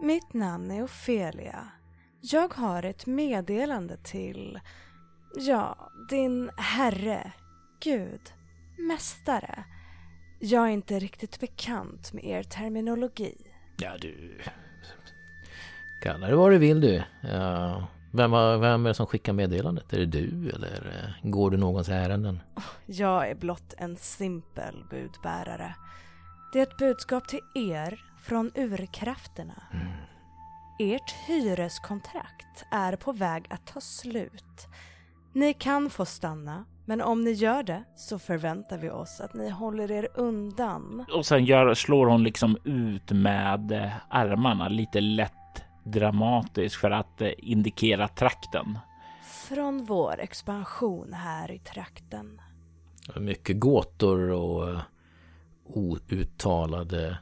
[0.00, 1.68] mitt namn är Ofelia.
[2.20, 4.60] Jag har ett meddelande till,
[5.36, 7.32] ja, din herre,
[7.80, 8.20] Gud,
[8.78, 9.64] mästare.
[10.40, 13.36] Jag är inte riktigt bekant med er terminologi.
[13.76, 14.40] Ja, du...
[16.02, 17.02] Kalla det vad du vill du.
[17.20, 19.92] Ja, vem, vem är det som skickar meddelandet?
[19.92, 22.40] Är det du eller eh, går du någons ärenden?
[22.86, 25.74] Jag är blott en simpel budbärare.
[26.52, 29.62] Det är ett budskap till er från urkrafterna.
[29.72, 29.86] Mm.
[30.78, 34.68] Ert hyreskontrakt är på väg att ta slut.
[35.32, 39.50] Ni kan få stanna, men om ni gör det så förväntar vi oss att ni
[39.50, 41.04] håller er undan.
[41.12, 45.32] Och sen gör, slår hon liksom ut med eh, armarna lite lätt
[45.84, 48.78] dramatisk för att eh, indikera trakten.
[49.48, 52.40] Från vår expansion här i trakten.
[53.16, 54.80] Mycket gåtor och uh,
[55.64, 57.18] outtalade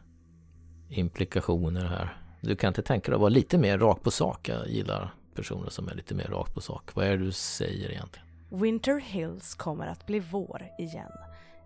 [0.89, 2.17] implikationer här.
[2.41, 4.49] Du kan inte tänka dig att vara lite mer rak på sak.
[4.49, 6.95] Jag gillar personer som är lite mer rak på sak.
[6.95, 8.29] Vad är det du säger egentligen?
[8.51, 11.13] Winter Hills kommer att bli vår igen.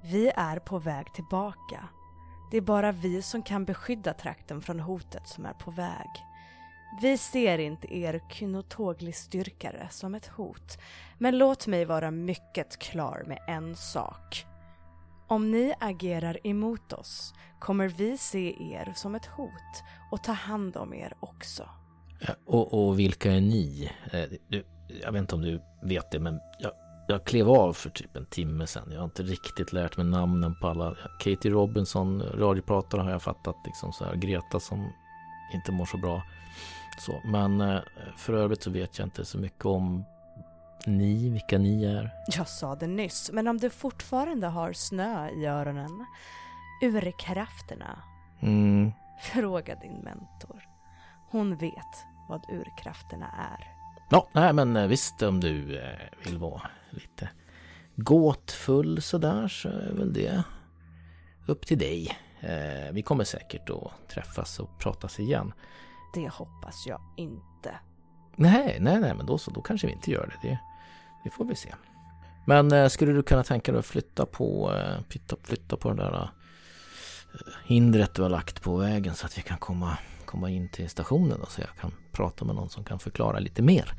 [0.02, 1.88] Vi är på väg tillbaka.
[2.50, 6.08] Det är bara vi som kan beskydda trakten från hotet som är på väg.
[7.00, 10.78] Vi ser inte er kynotogli-styrkare som ett hot,
[11.18, 14.46] men låt mig vara mycket klar med en sak.
[15.28, 20.76] Om ni agerar emot oss kommer vi se er som ett hot och ta hand
[20.76, 21.68] om er också.
[22.20, 23.90] Ja, och, och vilka är ni?
[24.12, 24.64] Eh, du,
[25.02, 26.72] jag vet inte om du vet det, men jag,
[27.08, 28.88] jag klev av för typ en timme sedan.
[28.92, 30.96] Jag har inte riktigt lärt mig namnen på alla.
[31.20, 33.56] Katie Robinson, radiopratare har jag fattat.
[33.66, 34.14] Liksom så här.
[34.14, 34.92] Greta som
[35.54, 36.22] inte mår så bra.
[36.98, 37.80] Så, men eh,
[38.16, 40.04] för övrigt så vet jag inte så mycket om
[40.86, 42.10] ni, vilka ni är.
[42.36, 46.06] Jag sa det nyss, men om du fortfarande har snö i öronen,
[46.82, 47.98] urkrafterna,
[48.40, 50.62] Mm, fråga din mentor.
[51.30, 53.68] Hon vet vad urkrafterna är.
[54.10, 57.28] Ja, nej men eh, visst om du eh, vill vara lite
[57.96, 60.42] gåtfull sådär så är väl det
[61.46, 62.18] upp till dig.
[62.92, 65.52] Vi kommer säkert att träffas och pratas igen.
[66.14, 67.74] Det hoppas jag inte.
[68.36, 70.48] Nej, nej, nej, men då så, då kanske vi inte gör det.
[70.48, 70.58] Det,
[71.24, 71.74] det får vi se.
[72.44, 75.96] Men eh, skulle du kunna tänka dig att flytta på, eh, flytta, flytta på den
[75.96, 76.28] där eh,
[77.66, 81.40] hindret du har lagt på vägen så att vi kan komma, komma in till stationen
[81.40, 83.94] och så jag kan prata med någon som kan förklara lite mer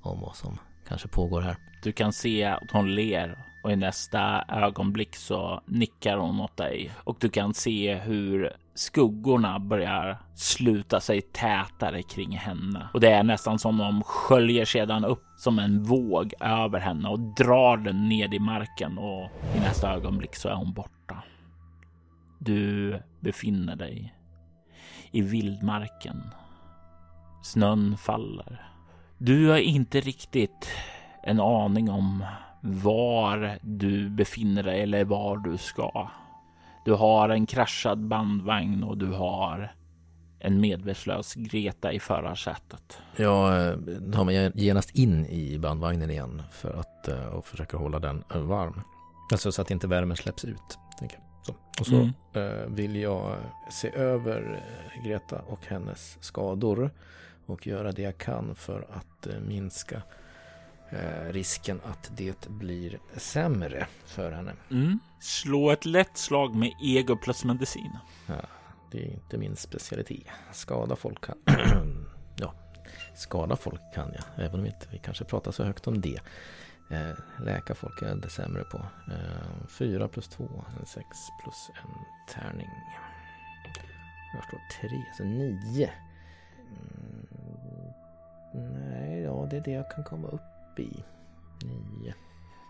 [0.00, 1.56] om vad som kanske pågår här.
[1.82, 6.90] Du kan se att hon ler och i nästa ögonblick så nickar hon åt dig
[7.04, 13.22] och du kan se hur skuggorna börjar sluta sig tätare kring henne och det är
[13.22, 18.34] nästan som de sköljer sedan upp som en våg över henne och drar den ned
[18.34, 21.22] i marken och i nästa ögonblick så är hon borta.
[22.38, 24.14] Du befinner dig
[25.10, 26.22] i vildmarken.
[27.42, 28.67] Snön faller.
[29.18, 30.68] Du har inte riktigt
[31.22, 32.24] en aning om
[32.60, 36.08] var du befinner dig eller var du ska.
[36.84, 39.72] Du har en kraschad bandvagn och du har
[40.40, 42.98] en medvetslös Greta i förarsätet.
[43.16, 43.74] Jag eh,
[44.12, 48.80] tar mig genast in i bandvagnen igen för att eh, och försöker hålla den varm.
[49.32, 50.78] Alltså så att inte värmen släpps ut.
[51.42, 51.54] Så.
[51.80, 52.10] Och så Mm.
[52.32, 53.36] eh, vill jag
[53.70, 54.60] se över
[55.04, 56.90] Greta och hennes skador
[57.46, 60.02] och göra det jag kan för att eh, minska
[60.90, 64.52] eh, risken att det blir sämre för henne.
[64.70, 64.98] Mm.
[65.20, 67.98] Slå ett lätt slag med ego plus medicin.
[68.90, 70.26] Det är inte min specialitet.
[70.52, 71.36] Skada folk kan...
[72.36, 72.54] ja,
[73.16, 74.46] skada folk kan jag.
[74.46, 76.20] Även om inte vi kanske pratar så högt om det.
[76.90, 78.86] Eh, läka folk är inte sämre på.
[79.68, 81.06] Fyra plus två, en sex
[81.42, 81.90] plus en
[82.34, 82.68] tärning.
[84.34, 85.90] Jag står tre, så nio.
[88.58, 91.04] Nej, ja det är det jag kan komma upp i.
[91.64, 92.14] Nio.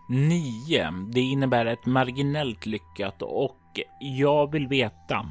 [0.09, 0.91] Nio.
[1.13, 5.25] Det innebär ett marginellt lyckat och jag vill veta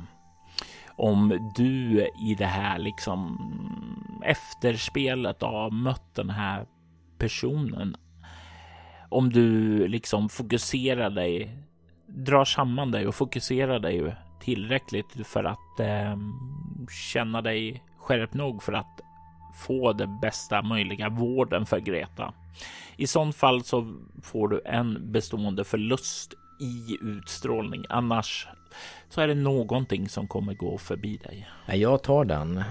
[0.99, 3.38] om du i det här liksom
[4.25, 6.66] efterspelet har mött den här
[7.18, 7.97] personen.
[9.09, 11.59] Om du liksom fokuserar dig,
[12.07, 16.18] drar samman dig och fokuserar dig tillräckligt för att eh,
[17.12, 19.01] känna dig skärpt nog för att
[19.66, 22.35] få den bästa möjliga vården för Greta.
[22.97, 27.85] I sånt fall så får du en bestående förlust i utstrålning.
[27.88, 28.49] Annars
[29.09, 31.49] så är det någonting som kommer gå förbi dig.
[31.66, 32.57] Jag tar den.
[32.57, 32.64] Eh,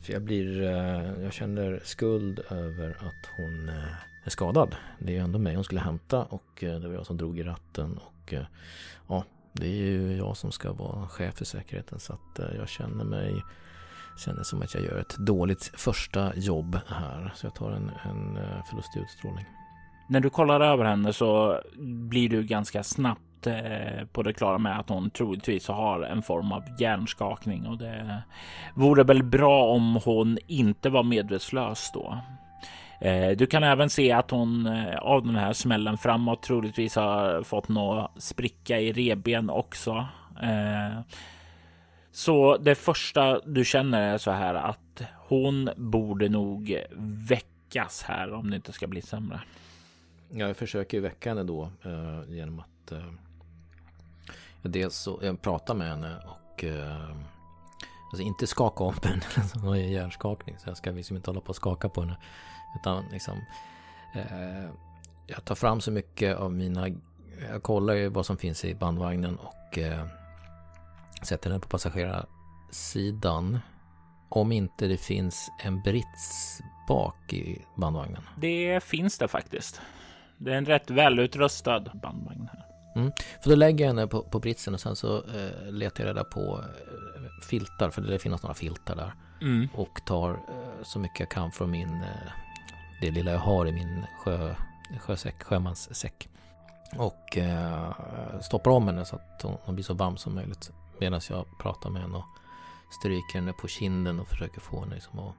[0.00, 0.62] för jag blir...
[0.62, 4.76] Eh, jag känner skuld över att hon eh, är skadad.
[4.98, 7.42] Det är ju ändå mig hon skulle hämta och det var jag som drog i
[7.42, 7.98] ratten.
[7.98, 8.34] Och
[9.06, 12.00] ja, det är ju jag som ska vara chef för säkerheten.
[12.00, 13.42] Så att jag känner mig...
[14.16, 17.32] Känner som att jag gör ett dåligt första jobb här.
[17.34, 19.44] Så jag tar en, en förlustig förlust i utstrålning.
[20.06, 24.78] När du kollar över henne så blir du ganska snabbt eh, på det klara med
[24.78, 28.22] att hon troligtvis har en form av hjärnskakning och det
[28.74, 32.18] vore väl bra om hon inte var medvetslös då.
[33.00, 34.66] Eh, du kan även se att hon
[35.00, 40.06] av den här smällen framåt troligtvis har fått någon spricka i reben också.
[42.14, 46.84] Så det första du känner är så här att hon borde nog
[47.28, 49.40] väckas här om det inte ska bli sämre.
[50.30, 53.12] Jag försöker ju väcka henne då eh, genom att eh,
[54.62, 57.10] dels så, jag pratar med henne och eh,
[58.10, 59.22] alltså inte skaka om henne.
[59.36, 62.00] Alltså, hon har ju hjärnskakning så jag ska liksom inte hålla på och skaka på
[62.00, 62.16] henne.
[62.80, 63.40] Utan liksom
[64.14, 64.70] eh,
[65.26, 66.88] jag tar fram så mycket av mina
[67.50, 70.06] jag kollar ju vad som finns i bandvagnen och eh,
[71.24, 73.58] sätter den på passagerarsidan.
[74.28, 78.22] Om inte det finns en brits bak i bandvagnen.
[78.36, 79.80] Det finns det faktiskt.
[80.38, 82.64] Det är en rätt välutrustad bandvagn här.
[83.42, 86.24] För då lägger jag henne på, på britsen och sen så eh, letar jag reda
[86.24, 89.14] på eh, filtar, för det finns några filtar där.
[89.42, 89.68] Mm.
[89.74, 92.32] Och tar eh, så mycket jag kan från min, eh,
[93.00, 94.54] det lilla jag har i min sjö,
[95.00, 96.28] sjösäck, sjömanssäck.
[96.96, 97.92] och eh,
[98.40, 100.70] stoppar om henne så att hon, hon blir så varm som möjligt
[101.00, 102.24] medan jag pratar med henne och
[102.90, 105.34] stryker henne på kinden och försöker få henne liksom att,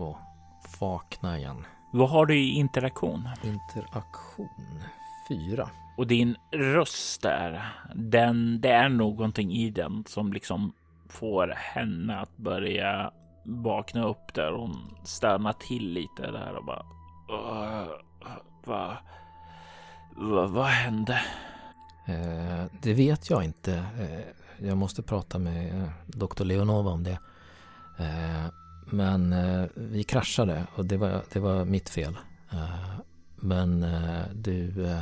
[0.00, 1.66] att vakna igen.
[1.92, 3.28] Vad har du i interaktion?
[3.42, 4.82] Interaktion
[5.28, 5.70] 4.
[5.96, 10.72] Och din röst där, den, det är någonting i den som liksom
[11.08, 13.12] får henne att börja
[13.44, 14.52] vakna upp där.
[14.52, 16.86] Hon stönar till lite där och bara...
[18.64, 18.96] Vad
[20.16, 21.20] va, va hände?
[22.06, 23.74] Eh, det vet jag inte.
[23.74, 27.18] Eh, jag måste prata med eh, doktor Leonova om det.
[27.98, 28.46] Eh,
[28.86, 32.18] men eh, vi kraschade och det var, det var mitt fel.
[32.52, 33.00] Eh,
[33.36, 35.00] men eh, du, eh,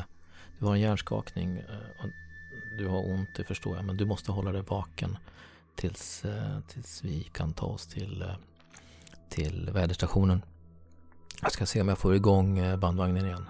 [0.59, 1.63] du har en hjärnskakning
[2.03, 2.09] och
[2.79, 3.85] du har ont, det förstår jag.
[3.85, 5.19] Men du måste hålla dig vaken
[5.77, 6.25] tills,
[6.69, 8.25] tills vi kan ta oss till,
[9.29, 10.43] till väderstationen.
[11.43, 13.45] Jag ska se om jag får igång bandvagnen igen.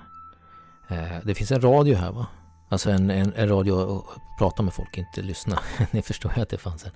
[1.24, 2.26] Det finns en radio här va?
[2.72, 4.04] Alltså en, en, en radio
[4.38, 5.58] prata med folk, inte lyssna.
[5.90, 6.90] Ni förstår ju att det fanns en.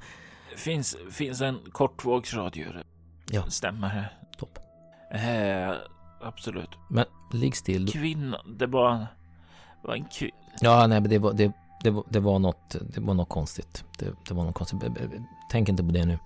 [0.50, 2.66] Det finns, finns en kortvågsradio.
[3.30, 3.50] Ja.
[3.50, 4.10] Stämmer det?
[4.38, 4.58] Topp.
[5.10, 5.74] Eh,
[6.20, 6.70] absolut.
[6.88, 7.92] Men ligg still.
[7.92, 9.06] Kvinna, det var,
[9.82, 10.36] var en kvinna.
[10.60, 11.52] Ja, nej, men det var, det,
[11.82, 13.84] det, var, det var något, det var något konstigt.
[13.98, 14.82] Det, det var något konstigt.
[15.50, 16.18] Tänk inte på det nu.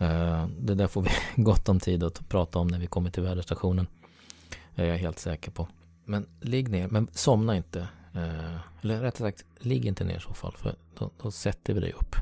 [0.00, 1.10] Uh, det där får vi
[1.42, 3.86] gott om tid att prata om när vi kommer till väderstationen.
[4.74, 5.68] är jag helt säker på.
[6.04, 7.88] Men ligg ner, men somna inte.
[8.14, 10.54] Eh, eller rättare sagt, ligg inte ner i så fall.
[10.56, 12.16] För då, då sätter vi dig upp.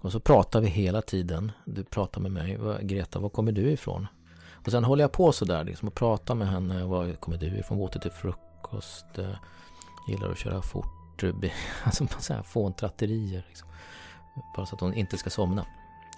[0.00, 1.52] Och så pratar vi hela tiden.
[1.64, 2.58] Du pratar med mig.
[2.82, 4.06] Greta, var kommer du ifrån?
[4.64, 6.84] Och sen håller jag på sådär liksom och pratar med henne.
[6.84, 7.80] Var kommer du ifrån?
[7.80, 9.18] Åter till frukost.
[9.18, 9.36] Eh,
[10.08, 10.90] gillar att köra fort.
[11.84, 13.44] Alltså så här fåntratterier.
[13.48, 13.68] Liksom.
[14.56, 15.66] Bara så att hon inte ska somna.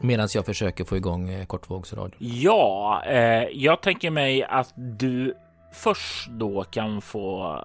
[0.01, 2.17] Medan jag försöker få igång eh, kortvågsradio.
[2.19, 5.35] Ja, eh, jag tänker mig att du
[5.73, 7.61] först då kan få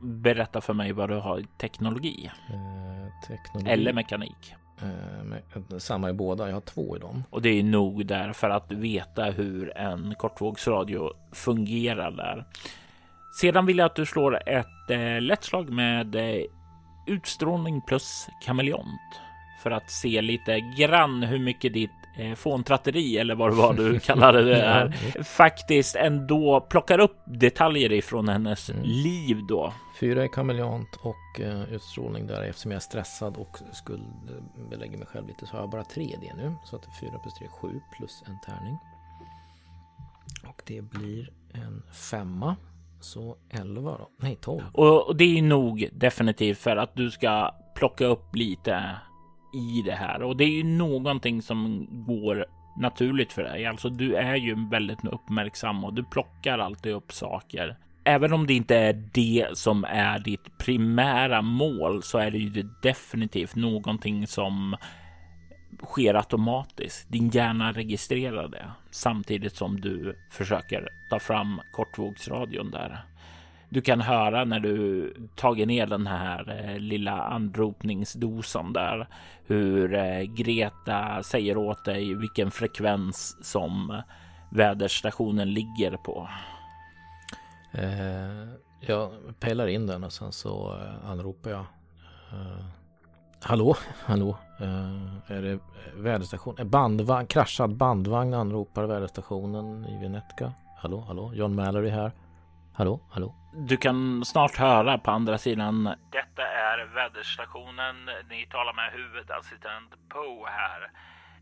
[0.00, 2.30] berätta för mig vad du har i teknologi.
[2.48, 3.72] Eh, teknologi.
[3.72, 4.54] Eller mekanik.
[4.82, 7.24] Eh, samma i båda, jag har två i dem.
[7.30, 12.44] Och det är nog där för att veta hur en kortvågsradio fungerar där.
[13.32, 16.44] Sedan vill jag att du slår ett eh, lätt slag med eh,
[17.06, 19.20] utstrålning plus kameleont
[19.62, 24.00] för att se lite grann hur mycket ditt eh, fåntratteri eller vad det var du
[24.00, 24.88] kallade det här,
[25.22, 28.82] faktiskt ändå plockar upp detaljer ifrån hennes mm.
[28.84, 29.72] liv då.
[30.00, 35.26] Fyra är kameleont och uh, utstrålning där eftersom jag är stressad och skuldbelägger mig själv
[35.26, 36.54] lite så har jag bara tre det nu.
[36.64, 38.78] Så att fyra plus tre är sju plus en tärning.
[40.48, 42.56] Och det blir en femma.
[43.00, 44.08] Så 11 då?
[44.16, 44.62] Nej, 12.
[44.72, 48.96] Och, och det är nog definitivt för att du ska plocka upp lite
[49.52, 52.46] i det här och det är ju någonting som går
[52.76, 53.66] naturligt för dig.
[53.66, 57.76] Alltså, du är ju väldigt uppmärksam och du plockar alltid upp saker.
[58.04, 62.68] Även om det inte är det som är ditt primära mål så är det ju
[62.82, 64.76] definitivt någonting som
[65.84, 67.08] sker automatiskt.
[67.08, 73.04] Din hjärna registrerar det samtidigt som du försöker ta fram kortvågsradion där.
[73.72, 79.06] Du kan höra när du tagit ner den här eh, lilla anropningsdosan där
[79.46, 84.02] hur eh, Greta säger åt dig vilken frekvens som
[84.50, 86.28] väderstationen ligger på.
[87.72, 88.48] Eh,
[88.80, 89.10] jag
[89.40, 91.64] pejlar in den och sen så eh, anropar jag.
[92.32, 92.64] Eh,
[93.40, 94.36] hallå, hallå.
[94.60, 95.58] Eh, är det
[95.96, 96.56] väderstation?
[96.64, 100.52] Bandvagn, kraschad bandvagn anropar väderstationen i Vinetka.
[100.76, 101.32] Hallå, hallå.
[101.34, 102.12] John Mallory här.
[102.72, 103.34] Hallå, hallå.
[103.52, 105.84] Du kan snart höra på andra sidan.
[106.12, 107.96] Detta är väderstationen.
[108.30, 110.90] Ni talar med huvudassistent Poe här.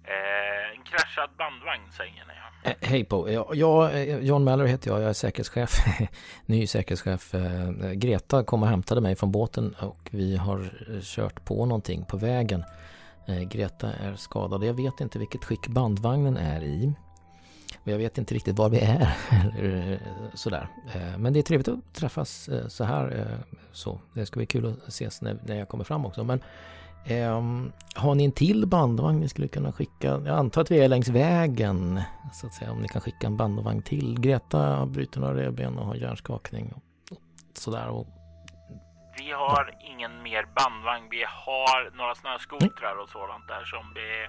[0.05, 2.35] Eh, en kraschad bandvagn säger ni.
[2.71, 3.33] Eh, hej Poe.
[3.33, 5.01] Jag, jag, John Mallory heter jag.
[5.03, 5.71] Jag är säkerhetschef.
[6.47, 7.35] Ny säkerhetschef.
[7.35, 10.71] Eh, Greta kom och hämtade mig från båten och vi har
[11.03, 12.65] kört på någonting på vägen.
[13.29, 14.65] Eh, Greta är skadad.
[14.65, 16.93] Jag vet inte vilket skick bandvagnen är i.
[17.89, 19.09] Och jag vet inte riktigt var vi är.
[20.35, 20.69] Sådär.
[20.95, 23.19] Eh, men det är trevligt att träffas eh, så här.
[23.19, 26.25] Eh, så det ska bli kul att ses när, när jag kommer fram också.
[26.25, 26.43] Men
[27.11, 30.07] um, har ni en till bandvagn ni skulle kunna skicka?
[30.07, 32.01] Jag antar att vi är längs vägen.
[32.33, 34.21] Så att säga, om ni kan skicka en bandvagn till.
[34.21, 36.73] Greta har brutit några revben och har hjärnskakning.
[36.73, 36.83] Och,
[37.17, 37.23] och
[37.55, 37.89] sådär.
[37.89, 38.07] Och,
[39.19, 39.89] vi har ja.
[39.93, 41.09] ingen mer bandvagn.
[41.11, 44.29] Vi har några snöskotrar och sådant där som vi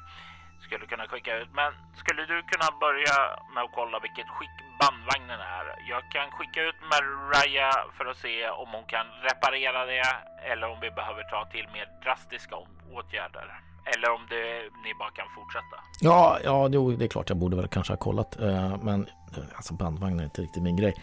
[1.12, 1.52] skicka ut.
[1.60, 3.18] Men skulle du kunna börja
[3.54, 5.66] med att kolla vilket skick bandvagnen är?
[5.92, 10.10] Jag kan skicka ut Mariah för att se om hon kan reparera det
[10.52, 12.56] eller om vi behöver ta till mer drastiska
[12.98, 13.48] åtgärder.
[13.92, 14.44] Eller om det,
[14.86, 15.78] ni bara kan fortsätta.
[16.02, 18.40] Ja, ja, jo, det är klart jag borde väl kanske ha kollat.
[18.40, 19.08] Eh, men
[19.38, 20.94] eh, alltså bandvagn är inte riktigt min grej.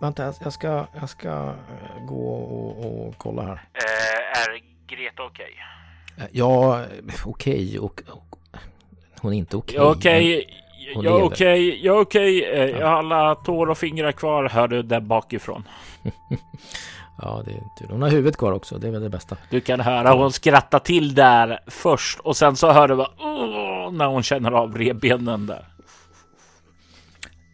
[0.00, 3.60] Vänta, jag ska, jag ska eh, gå och, och kolla här.
[4.32, 5.54] Är Greta okej?
[6.16, 6.28] Okay?
[6.32, 6.84] Ja,
[7.24, 8.00] okej okay, och,
[9.20, 9.80] hon är inte okej.
[9.80, 10.36] Okay, okej.
[10.36, 10.56] Okay.
[10.94, 12.38] Är okej, är okej.
[12.78, 15.68] Jag har alla tår och fingrar kvar, hör du där bakifrån.
[17.22, 17.88] Ja, det är tur.
[17.90, 18.78] Hon har huvudet kvar också.
[18.78, 19.36] Det är väl det bästa.
[19.50, 23.10] Du kan höra hon skratta till där först och sen så hör du bara
[23.90, 25.64] när hon känner av revbenen där.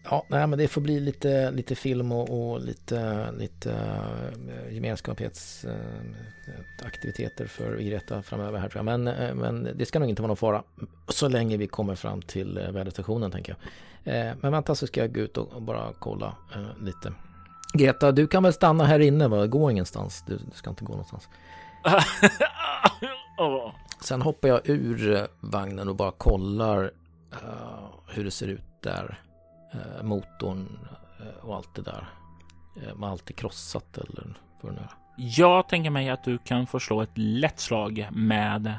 [0.04, 7.44] Ja, nej, men det får bli lite, lite film och, och lite, lite uh, gemenskapsaktiviteter
[7.44, 8.84] uh, för Greta framöver här tror jag.
[9.00, 10.62] Men, uh, men det ska nog inte vara någon fara
[11.08, 13.58] så länge vi kommer fram till uh, väderstationen tänker jag.
[14.40, 16.36] men vänta så ska jag gå ut och, och bara kolla
[16.80, 17.12] lite.
[17.74, 19.46] Greta, du kan väl stanna här inne va?
[19.46, 20.24] Gå ingenstans.
[20.26, 21.28] Du, du ska inte gå någonstans.
[24.00, 26.90] Sen hoppar jag ur eh, vagnen och bara kollar
[28.06, 29.18] hur det ser ut där.
[29.74, 30.78] Uh, motorn
[31.20, 32.06] uh, och allt det där.
[32.76, 34.88] Uh, med allt är krossat eller vad det.
[35.16, 38.74] Jag tänker mig att du kan få slå ett lätt slag med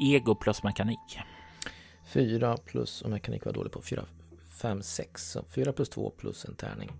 [0.00, 1.18] ego plus mekanik.
[2.04, 3.82] Fyra plus och mekanik var dålig på.
[3.82, 4.04] Fyra,
[4.62, 5.30] fem, sex.
[5.30, 6.90] Så fyra plus två plus en tärning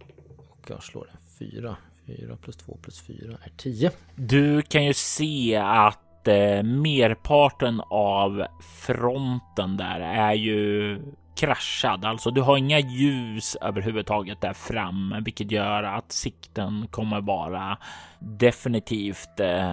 [0.62, 1.76] och jag slår en 4.
[2.06, 3.90] 4 plus 2 plus 4 är 10.
[4.14, 5.98] Du kan ju se att
[6.28, 8.46] eh, merparten av
[8.86, 10.98] fronten där är ju
[11.36, 12.04] kraschad.
[12.04, 17.78] Alltså du har inga ljus överhuvudtaget där framme, vilket gör att sikten kommer vara
[18.18, 19.72] definitivt eh,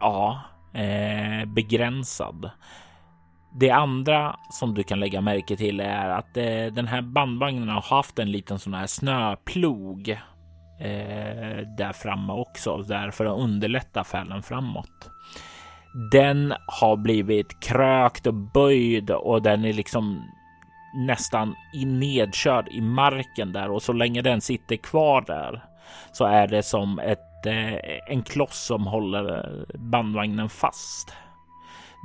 [0.00, 0.40] ja,
[0.74, 2.50] eh, begränsad.
[3.60, 7.82] Det andra som du kan lägga märke till är att eh, den här bandvagnen har
[7.82, 10.08] haft en liten sån här snöplog
[10.80, 15.10] eh, där framme också, där för att underlätta färden framåt.
[15.92, 20.24] Den har blivit krökt och böjd och den är liksom
[20.94, 21.54] nästan
[21.86, 25.64] nedkörd i marken där och så länge den sitter kvar där
[26.12, 27.74] så är det som ett, eh,
[28.08, 31.14] en kloss som håller eh, bandvagnen fast.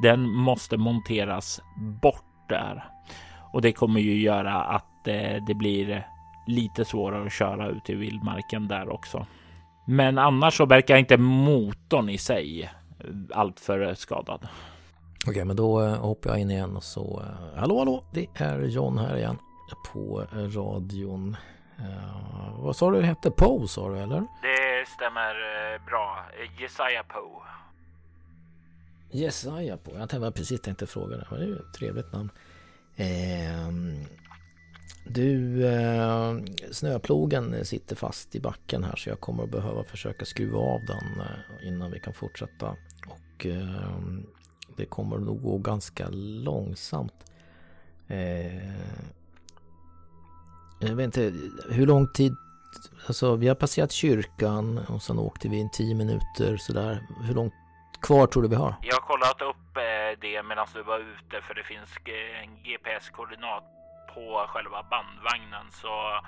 [0.03, 1.61] Den måste monteras
[2.01, 2.83] bort där
[3.53, 6.07] och det kommer ju göra att eh, det blir
[6.47, 9.25] lite svårare att köra ut i vildmarken där också.
[9.85, 12.69] Men annars så verkar inte motorn i sig
[13.31, 14.47] alltför skadad.
[15.27, 17.19] Okej, men då uh, hoppar jag in igen och så...
[17.19, 18.03] Uh, hallå, hallå!
[18.13, 19.37] Det är John här igen
[19.93, 21.37] på uh, radion.
[21.79, 23.31] Uh, vad sa du hette?
[23.31, 24.19] Poe sa du eller?
[24.19, 25.35] Det stämmer
[25.85, 26.25] bra.
[26.59, 27.43] Jesaja Poe.
[29.11, 29.99] Jesaja Poe.
[29.99, 31.27] Jag tänkte precis tänkte fråga det.
[31.29, 32.29] Det är ju ett trevligt namn.
[32.95, 33.67] Eh,
[35.09, 36.35] du, eh,
[36.71, 41.19] snöplogen sitter fast i backen här så jag kommer att behöva försöka skruva av den
[41.19, 42.75] eh, innan vi kan fortsätta.
[43.07, 43.91] Och eh,
[44.77, 47.31] det kommer nog gå ganska långsamt.
[48.07, 48.67] Eh,
[50.79, 51.33] jag vet inte,
[51.69, 52.35] hur lång tid
[53.07, 56.99] Alltså vi har passerat kyrkan och sen åkte vi in tio minuter sådär.
[57.21, 57.53] Hur långt
[58.01, 58.75] kvar tror du vi har?
[58.81, 62.63] Jag har kollat upp eh, det medan du var ute för det finns eh, en
[62.63, 63.63] GPS-koordinat
[64.13, 66.19] på själva bandvagnen så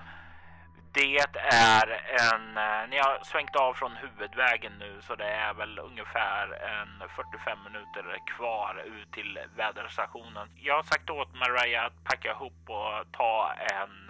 [0.92, 1.18] det
[1.52, 1.88] är
[2.34, 7.10] en, eh, ni har svängt av från huvudvägen nu så det är väl ungefär en
[7.10, 10.50] 45 minuter kvar ut till väderstationen.
[10.56, 14.10] Jag har sagt åt Mariah att packa ihop och ta en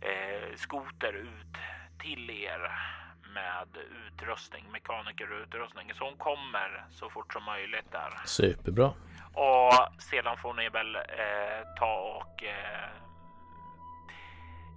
[0.00, 1.56] eh, skoter ut
[1.98, 2.72] till er
[3.34, 3.68] med
[4.06, 5.92] utrustning, mekanikerutrustning.
[5.94, 8.20] Så hon kommer så fort som möjligt där.
[8.24, 8.92] Superbra.
[9.34, 12.90] Och sedan får ni väl eh, ta och eh,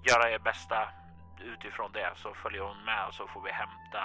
[0.09, 0.89] göra er bästa
[1.43, 4.03] utifrån det så följer hon med och så får vi hämta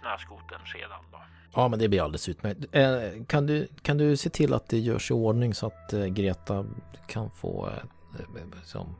[0.00, 1.20] snöskoten sedan då.
[1.54, 2.60] Ja, men det blir alldeles utmärkt.
[2.72, 6.04] Eh, kan, du, kan du se till att det görs i ordning så att eh,
[6.04, 6.64] Greta
[7.06, 8.96] kan få eh, eh, eh som,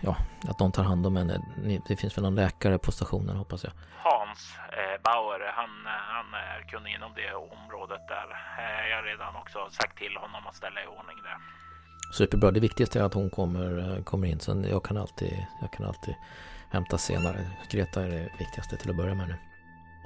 [0.00, 0.16] ja,
[0.48, 1.40] att någon tar hand om henne.
[1.88, 3.72] Det finns väl någon läkare på stationen hoppas jag.
[3.96, 8.28] Hans eh, Bauer, han, han är kunnig inom det området där.
[8.58, 11.36] Eh, jag har redan också sagt till honom att ställa i ordning det.
[12.12, 12.50] Superbra.
[12.50, 14.40] Det viktigaste är att hon kommer, eh, kommer in.
[14.40, 16.14] Sen jag kan alltid, jag kan alltid
[16.70, 17.50] hämta senare.
[17.70, 19.34] Greta är det viktigaste till att börja med nu.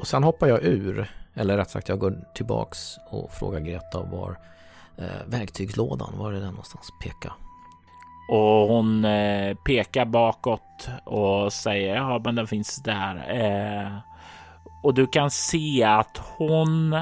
[0.01, 4.37] Och sen hoppar jag ur, eller rätt sagt jag går tillbaks och frågar Greta var
[4.99, 6.89] eh, verktygslådan, var är den någonstans?
[7.03, 7.33] Peka.
[8.31, 13.15] Och hon eh, pekar bakåt och säger ja, men den finns där.
[13.29, 13.93] Eh,
[14.83, 16.97] och du kan se att hon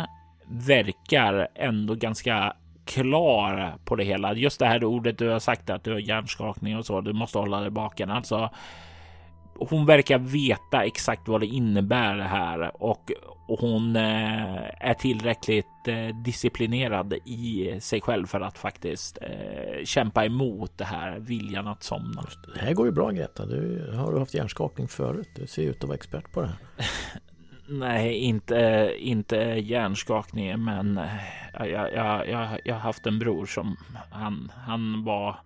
[0.46, 2.52] verkar ändå ganska
[2.84, 4.34] klar på det hela.
[4.34, 7.00] Just det här ordet du har sagt att du har hjärnskakning och så.
[7.00, 8.10] Du måste hålla dig baken.
[8.10, 8.50] Alltså,
[9.58, 13.12] hon verkar veta exakt vad det innebär det här och,
[13.48, 20.78] hon eh, är tillräckligt eh, disciplinerad i sig själv för att faktiskt eh, kämpa emot
[20.78, 22.24] det här viljan att somna.
[22.54, 23.46] Det här går ju bra Greta.
[23.46, 25.28] Du har du haft hjärnskakning förut.
[25.36, 26.56] Du ser ut att vara expert på det här.
[27.70, 31.00] Nej, inte, inte hjärnskakning, men
[31.58, 33.76] jag, jag, jag, jag har haft en bror som
[34.10, 35.36] han, han var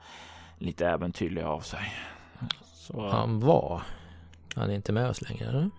[0.59, 1.95] lite äventyrlig av sig.
[2.75, 3.09] Så...
[3.09, 3.83] Han var?
[4.55, 5.49] Han är inte med oss längre?
[5.49, 5.71] Eller?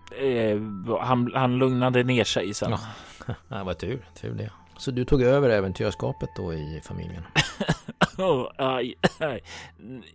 [0.51, 0.61] Eh,
[0.99, 2.71] han, han lugnade ner sig sen.
[2.71, 4.51] Ja, det var tur, tur det.
[4.77, 7.23] Så du tog över äventyrskapet då i familjen?
[8.17, 9.43] oh, aj, aj.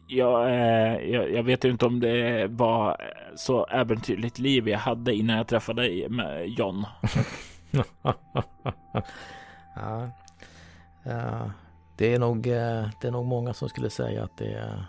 [0.09, 2.97] Jag, eh, jag, jag, vet inte om det var
[3.37, 6.87] så äventyrligt liv jag hade innan jag träffade med John.
[9.75, 10.11] ja,
[11.05, 11.51] ja,
[11.99, 14.87] det, är nog, eh, det är nog många som skulle säga att det är,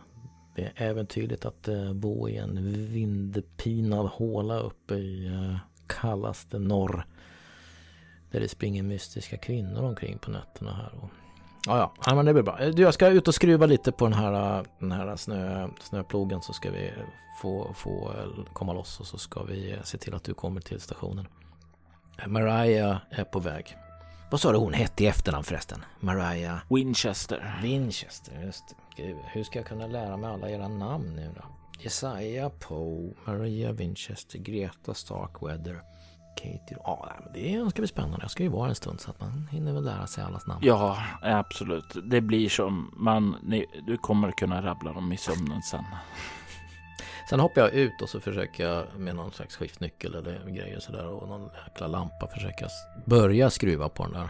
[0.60, 5.58] det är äventyrligt att eh, bo i en vindpinad håla uppe i eh,
[5.88, 7.06] kallaste norr.
[8.32, 10.92] Där det springer mystiska kvinnor omkring på nätterna här.
[11.02, 11.10] Och...
[11.66, 12.60] Ja, ja, ja, men det blir bra.
[12.72, 16.54] Du, jag ska ut och skruva lite på den här, den här snö, snöplogen så
[16.54, 16.92] ska vi
[17.42, 18.14] få, få
[18.54, 21.28] komma loss och så ska vi se till att du kommer till stationen.
[22.28, 23.78] Mariah är på väg.
[24.32, 25.86] Vad sa du hon hette i efternamn förresten?
[26.00, 27.60] Mariah Winchester.
[27.62, 28.76] Winchester, just det.
[29.00, 31.42] Gud, hur ska jag kunna lära mig alla era namn nu då?
[31.80, 35.82] Jesaja Poe, Maria Winchester, Greta Starkweather.
[36.36, 36.78] Katie.
[36.84, 38.18] Ja, det ska bli spännande.
[38.22, 40.60] Jag ska ju vara en stund så att man hinner väl lära sig allas namn.
[40.64, 41.96] Ja, absolut.
[42.04, 43.36] Det blir som man.
[43.88, 45.86] du kommer kunna rabbla dem i sömnen sen.
[47.30, 51.08] Sen hoppar jag ut och så försöker jag med någon slags skiftnyckel eller grejer sådär
[51.08, 52.68] och någon jäkla lampa försöka
[53.06, 54.30] börja skruva på den där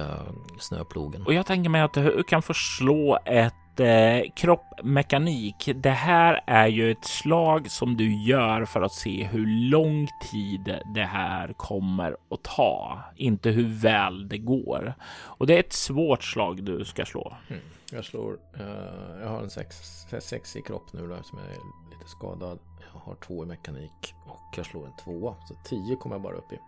[0.00, 1.26] uh, snöplogen.
[1.26, 5.68] Och jag tänker mig att du kan få slå ett eh, kroppmekanik.
[5.74, 10.78] Det här är ju ett slag som du gör för att se hur lång tid
[10.94, 14.94] det här kommer att ta, inte hur väl det går.
[15.22, 17.36] Och det är ett svårt slag du ska slå.
[17.48, 17.62] Mm.
[17.92, 18.32] Jag slår.
[18.32, 19.76] Uh, jag har en sex,
[20.20, 21.48] sex i kropp nu då, som är
[21.90, 22.58] lite skadad.
[22.92, 25.34] Jag har två i mekanik och jag slår en tvåa.
[25.48, 26.58] Så tio kommer jag bara upp i.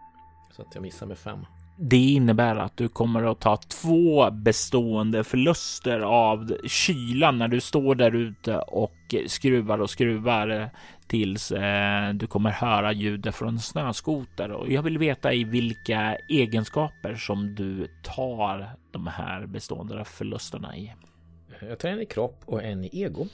[0.56, 1.46] Så att jag missar med fem.
[1.80, 7.94] Det innebär att du kommer att ta två bestående förluster av kylan när du står
[7.94, 10.70] där ute och skruvar och skruvar
[11.06, 14.52] tills eh, du kommer höra ljudet från snöskoter.
[14.52, 20.92] Och jag vill veta i vilka egenskaper som du tar de här bestående förlusterna i.
[21.60, 23.26] Jag tar en i kropp och en i ego.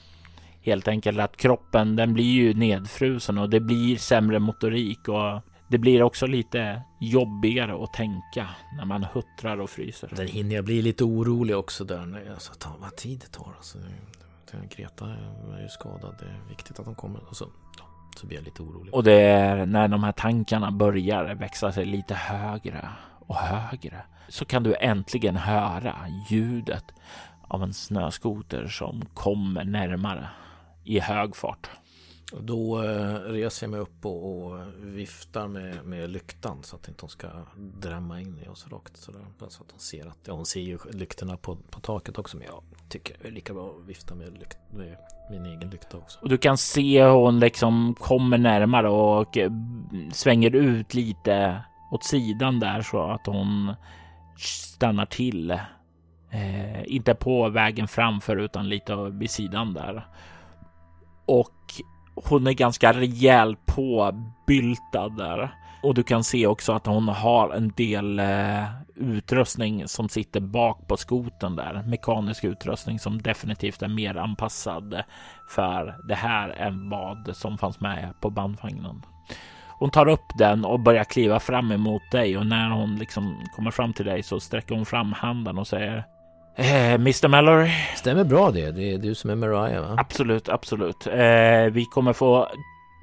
[0.63, 5.79] Helt enkelt att kroppen, den blir ju nedfrusen och det blir sämre motorik och det
[5.79, 10.11] blir också lite jobbigare att tänka när man huttrar och fryser.
[10.17, 12.31] Den hinner jag bli lite orolig också där.
[12.33, 13.55] Alltså, ta vad tid det tar.
[13.57, 13.79] Alltså,
[14.77, 15.05] Greta
[15.57, 16.17] är ju skadad.
[16.21, 17.21] Det är viktigt att de kommer.
[17.29, 17.47] Och så,
[18.17, 18.95] så blir jag lite orolig.
[18.95, 22.89] Och det är när de här tankarna börjar växa sig lite högre
[23.27, 25.95] och högre så kan du äntligen höra
[26.31, 26.85] ljudet
[27.49, 30.29] av en snöskoter som kommer närmare
[30.85, 31.71] i hög fart.
[32.33, 37.03] Då eh, reser jag mig upp och, och viftar med, med lyktan så att inte
[37.03, 39.21] hon ska drämma in i oss rakt sådär.
[39.39, 42.47] Så att hon ser att, ja, hon ser ju lyktorna på, på taket också men
[42.47, 44.97] jag tycker det är lika bra att vifta med, lykt, med
[45.31, 46.19] min egen lykta också.
[46.23, 49.53] Och du kan se hon liksom kommer närmare och eh,
[50.13, 53.75] svänger ut lite åt sidan där så att hon
[54.39, 55.51] stannar till.
[56.31, 60.07] Eh, inte på vägen framför utan lite vid sidan där.
[61.27, 61.75] Och
[62.15, 65.55] hon är ganska rejäl påbyltad där.
[65.83, 70.89] Och du kan se också att hon har en del eh, utrustning som sitter bak
[70.89, 71.83] på skoten där.
[71.87, 75.03] Mekanisk utrustning som definitivt är mer anpassad
[75.49, 79.03] för det här än vad som fanns med på bandvagnen.
[79.79, 83.71] Hon tar upp den och börjar kliva fram emot dig och när hon liksom kommer
[83.71, 86.05] fram till dig så sträcker hon fram handen och säger
[86.57, 87.71] Eh, Mr Mallory?
[87.97, 88.71] Stämmer bra det.
[88.71, 89.95] Det är du som är Mariah va?
[89.99, 91.07] Absolut, absolut.
[91.07, 92.49] Eh, vi kommer få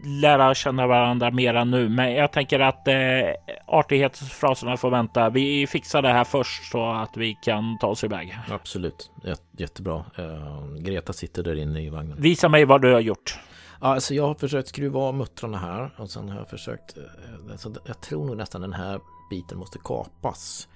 [0.04, 2.96] lära känna varandra mera nu, men jag tänker att eh,
[3.68, 5.30] artighetsfraserna får vänta.
[5.30, 8.38] Vi fixar det här först så att vi kan ta oss iväg.
[8.50, 9.12] Absolut,
[9.58, 10.06] jättebra.
[10.18, 12.22] Eh, Greta sitter där inne i vagnen.
[12.22, 13.40] Visa mig vad du har gjort.
[13.80, 16.98] Alltså jag har försökt skruva av muttrarna här och sen har jag försökt.
[17.52, 19.00] Alltså jag tror nog nästan den här
[19.30, 20.68] biten måste kapas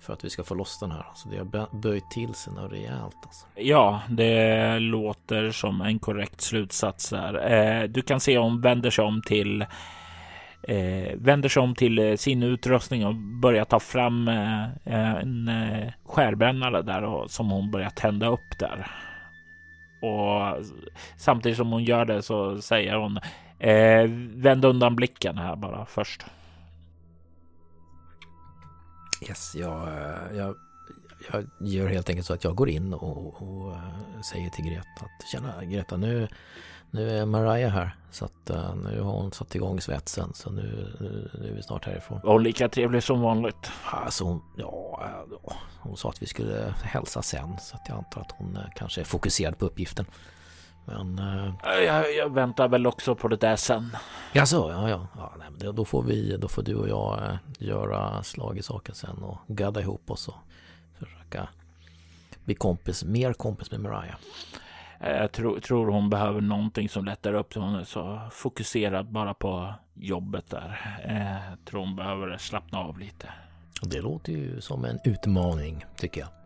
[0.00, 1.06] för att vi ska få loss den här.
[1.14, 3.16] Så det har böjt till sig något rejält.
[3.22, 3.46] Alltså.
[3.54, 7.52] Ja, det låter som en korrekt slutsats där.
[7.52, 9.62] Eh, du kan se om vänder sig om till
[10.62, 15.92] eh, vänder sig om till eh, sin utrustning och börjar ta fram eh, en eh,
[16.04, 18.86] skärbrännare där och, som hon börjar tända upp där.
[20.02, 20.64] Och
[21.16, 23.18] samtidigt som hon gör det så säger hon
[23.58, 26.24] Eh, vänd undan blicken här bara först.
[29.20, 30.56] Yes, jag, eh, jag,
[31.32, 34.88] jag gör helt enkelt så att jag går in och, och eh, säger till Greta
[34.96, 36.28] att tjena Greta nu,
[36.90, 40.96] nu är Mariah här så att uh, nu har hon satt igång svetsen så nu,
[41.00, 42.20] nu, nu är vi snart härifrån.
[42.24, 43.70] Var lika trevlig som vanligt?
[43.84, 45.02] Alltså hon, ja,
[45.78, 49.00] hon sa att vi skulle hälsa sen så att jag antar att hon uh, kanske
[49.00, 50.06] är fokuserad på uppgiften.
[50.88, 51.18] Men...
[51.18, 53.96] Uh, jag, jag, väntar väl också på det där sen.
[54.32, 55.06] Jaså, ja, ja.
[55.16, 58.62] ja nej, men då, får vi, då får du och jag uh, göra slag i
[58.62, 60.34] saken sen och gadda ihop oss och
[60.98, 61.48] försöka
[62.44, 64.16] bli kompis, mer kompis med Mariah.
[65.00, 67.54] Jag tror, tror hon behöver någonting som lättar upp.
[67.54, 70.98] Hon är så fokuserad bara på jobbet där.
[71.48, 73.28] Jag tror hon behöver slappna av lite.
[73.82, 76.37] Det låter ju som en utmaning tycker jag.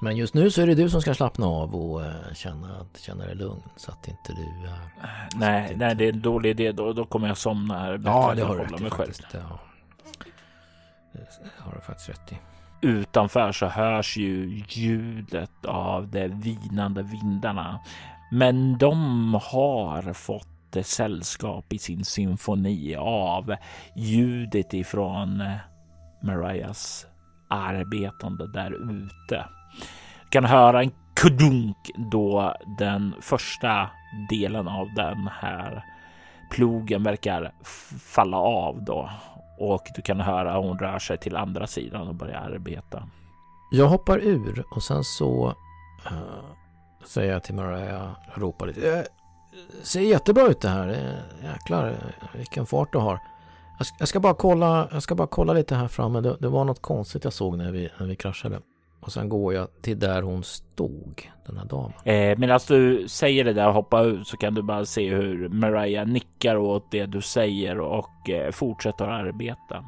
[0.00, 2.02] Men just nu så är det du som ska slappna av och
[2.34, 4.66] känna, känna dig lugn så att inte du...
[4.66, 5.86] Äh, nej, inte...
[5.86, 6.72] nej, det är en dålig idé.
[6.72, 8.00] Då, då kommer jag somna här.
[8.04, 9.26] Ja, det har du rätt i faktiskt.
[9.32, 9.60] Ja.
[11.12, 12.38] Det har du faktiskt rätt i.
[12.86, 17.80] Utanför så hörs ju ljudet av de vinande vindarna.
[18.30, 20.46] Men de har fått
[20.82, 23.54] sällskap i sin symfoni av
[23.96, 25.44] ljudet ifrån
[26.22, 27.06] Marias
[27.48, 29.44] arbetande där ute.
[30.34, 33.90] Du kan höra en kudunk då den första
[34.30, 35.84] delen av den här
[36.50, 37.52] plogen verkar
[38.14, 39.10] falla av då
[39.58, 43.08] och du kan höra hon rör sig till andra sidan och börjar arbeta.
[43.70, 45.54] Jag hoppar ur och sen så
[46.06, 46.18] uh,
[47.06, 48.80] säger jag till Mariah, ropar lite.
[48.80, 49.06] Det
[49.82, 51.16] ser jättebra ut det här.
[51.42, 51.96] Jäklar
[52.34, 53.18] vilken fart du har.
[53.98, 56.20] Jag ska, bara kolla, jag ska bara kolla lite här framme.
[56.20, 58.60] Det, det var något konstigt jag såg när vi, när vi kraschade.
[59.04, 61.92] Och sen går jag till där hon stod, den här damen.
[62.04, 65.14] Eh, Medan alltså, du säger det där och hoppar ut så kan du bara se
[65.14, 69.84] hur Mariah nickar åt det du säger och eh, fortsätter arbeta.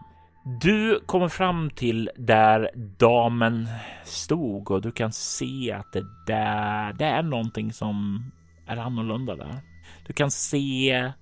[0.60, 3.68] Du kommer fram till där damen
[4.04, 8.24] stod och du kan se att det där, det är någonting som
[8.66, 9.60] är annorlunda där.
[10.06, 11.12] Du kan se,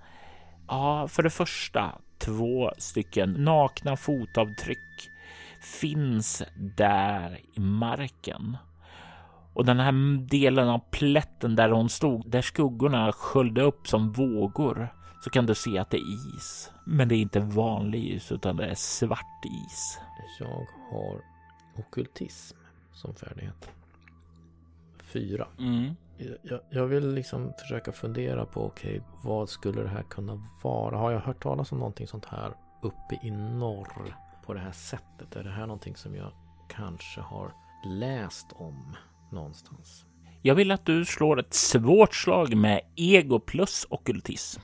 [0.68, 5.11] ja, för det första två stycken nakna fotavtryck
[5.64, 6.42] finns
[6.76, 8.56] där i marken.
[9.54, 14.88] Och den här delen av plätten där hon stod, där skuggorna sköljde upp som vågor,
[15.24, 16.70] så kan du se att det är is.
[16.86, 19.98] Men det är inte vanlig is, utan det är svart is.
[20.40, 21.20] Jag har
[21.76, 22.56] okultism
[22.92, 23.70] som färdighet.
[25.02, 25.46] Fyra.
[25.58, 25.96] Mm.
[26.42, 30.96] Jag, jag, vill liksom försöka fundera på, okej, okay, vad skulle det här kunna vara?
[30.96, 32.52] Har jag hört talas om någonting sånt här
[32.82, 34.16] uppe i norr?
[34.45, 35.36] På det här sättet?
[35.36, 36.32] Är det här någonting som jag
[36.68, 37.53] kanske har
[37.86, 38.97] läst om
[39.32, 40.05] någonstans?
[40.42, 44.61] Jag vill att du slår ett svårt slag med ego plus okultism.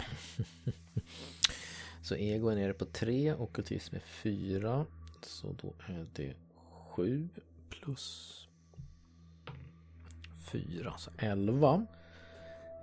[2.03, 4.87] så ego är nere på 3, okultism är 4.
[5.23, 6.35] Så då är det
[6.91, 7.29] 7
[7.71, 8.37] plus
[10.53, 11.87] 4, så 11.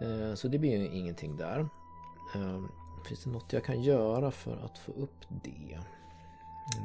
[0.01, 1.59] Eh, så det blir ju ingenting där.
[2.35, 2.63] Eh,
[3.07, 5.79] finns det något jag kan göra för att få upp det?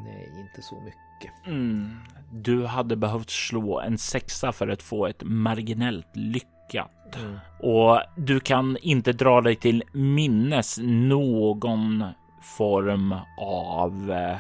[0.04, 1.46] Nej, inte så mycket.
[1.46, 2.00] Mm.
[2.32, 7.16] Du hade behövt slå en sexa för att få ett marginellt lyckat.
[7.16, 7.38] Mm.
[7.60, 12.04] Och du kan inte dra dig till minnes någon
[12.42, 14.38] form av eh,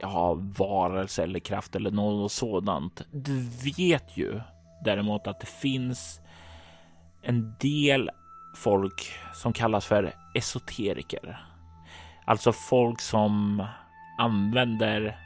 [0.00, 3.02] ja, varelse eller kraft eller något sådant.
[3.10, 4.40] Du vet ju
[4.84, 6.20] däremot att det finns
[7.22, 8.10] en del
[8.56, 11.46] folk som kallas för esoteriker.
[12.24, 13.62] Alltså folk som
[14.18, 15.18] använder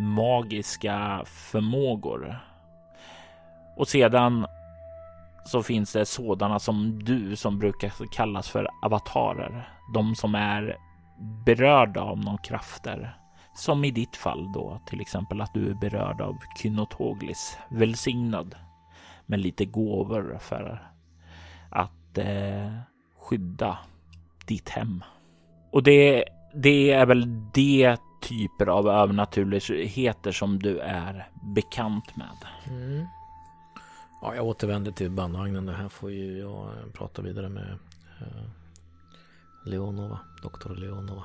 [0.00, 2.38] magiska förmågor.
[3.76, 4.46] Och sedan
[5.44, 9.68] så finns det sådana som du som brukar kallas för avatarer.
[9.94, 10.76] De som är
[11.46, 13.18] berörda av någon krafter.
[13.54, 18.54] Som i ditt fall då, till exempel att du är berörd av Kynotoglis, välsignad
[19.26, 20.88] med lite gåvor för
[21.70, 22.72] att eh,
[23.18, 23.78] skydda
[24.46, 25.04] ditt hem.
[25.70, 26.24] Och det
[26.54, 32.36] det är väl de typer av övernaturligheter som du är bekant med.
[32.68, 33.06] Mm.
[34.22, 35.66] Ja, jag återvänder till bandvagnen.
[35.66, 37.78] Det här får ju jag prata vidare med
[38.20, 38.44] eh,
[39.64, 41.22] Leonova, doktor Leonova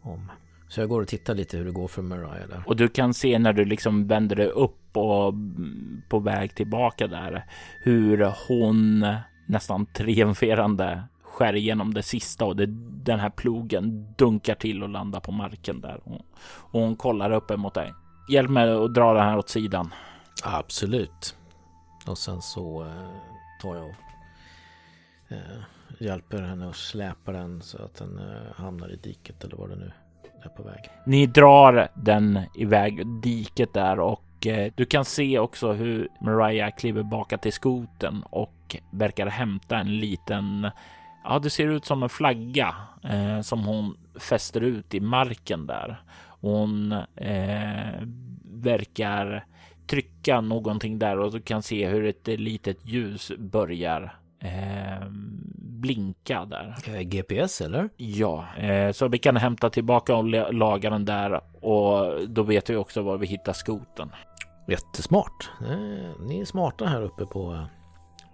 [0.00, 0.30] om.
[0.68, 2.62] Så jag går och tittar lite hur det går för Mariah där.
[2.66, 5.34] Och du kan se när du liksom vänder dig upp och
[6.08, 7.44] på väg tillbaka där
[7.80, 9.06] hur hon
[9.46, 11.02] nästan triumferande
[11.36, 12.66] skär igenom det sista och det,
[13.04, 16.00] den här plogen dunkar till och landar på marken där.
[16.04, 17.92] Och, och hon kollar upp emot dig.
[18.28, 19.94] Hjälp mig att dra den här åt sidan.
[20.44, 21.36] Absolut.
[22.06, 23.08] Och sen så eh,
[23.62, 23.88] tar jag
[25.28, 25.58] eh,
[25.98, 29.76] hjälper henne att släpa den så att den eh, hamnar i diket eller vad det
[29.76, 29.92] nu
[30.42, 30.90] är på väg.
[31.06, 37.02] Ni drar den iväg diket där och eh, du kan se också hur Mariah kliver
[37.02, 40.70] baka till skoten och verkar hämta en liten
[41.28, 46.02] Ja, det ser ut som en flagga eh, som hon fäster ut i marken där.
[46.40, 48.00] Hon eh,
[48.44, 49.44] verkar
[49.86, 55.08] trycka någonting där och du kan se hur ett litet ljus börjar eh,
[55.56, 56.76] blinka där.
[56.86, 57.88] Eh, GPS eller?
[57.96, 62.76] Ja, eh, så vi kan hämta tillbaka och laga den där och då vet vi
[62.76, 64.10] också var vi hittar skoten.
[64.68, 65.50] Jättesmart.
[65.60, 67.64] Eh, ni är smarta här uppe på eh,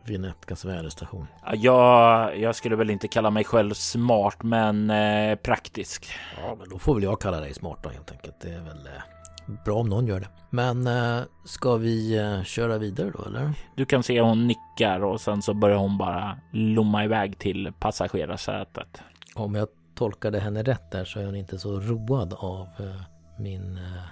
[0.05, 1.27] Vinetkas väderstation.
[1.55, 6.07] Jag, jag skulle väl inte kalla mig själv smart, men eh, praktisk.
[6.43, 8.41] Ja, men då får väl jag kalla dig smart då helt enkelt.
[8.41, 10.29] Det är väl eh, bra om någon gör det.
[10.51, 13.53] Men eh, ska vi eh, köra vidare då eller?
[13.77, 19.03] Du kan se hon nickar och sen så börjar hon bara lomma iväg till passagerarsätet.
[19.35, 23.03] Om jag tolkade henne rätt där så är hon inte så road av eh,
[23.39, 24.03] min, eh,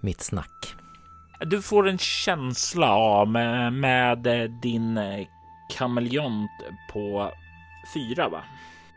[0.00, 0.74] mitt snack.
[1.40, 5.26] Du får en känsla av med, med din eh,
[5.76, 6.50] kameleont
[6.92, 7.32] på
[7.94, 8.40] fyra, va?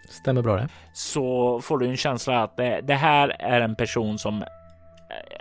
[0.10, 0.68] Stämmer bra det.
[0.94, 4.44] Så får du en känsla att det, det här är en person som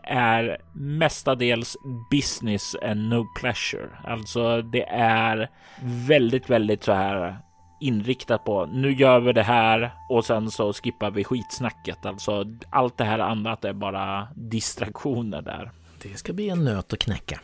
[0.03, 1.77] är mestadels
[2.11, 3.89] business and no pleasure.
[4.05, 5.49] Alltså det är
[5.83, 7.37] väldigt, väldigt så här
[7.81, 12.07] inriktat på nu gör vi det här och sen så skippar vi skitsnacket.
[12.07, 15.71] Alltså allt det här annat är bara distraktioner där.
[16.03, 17.41] Det ska bli en nöt att knäcka.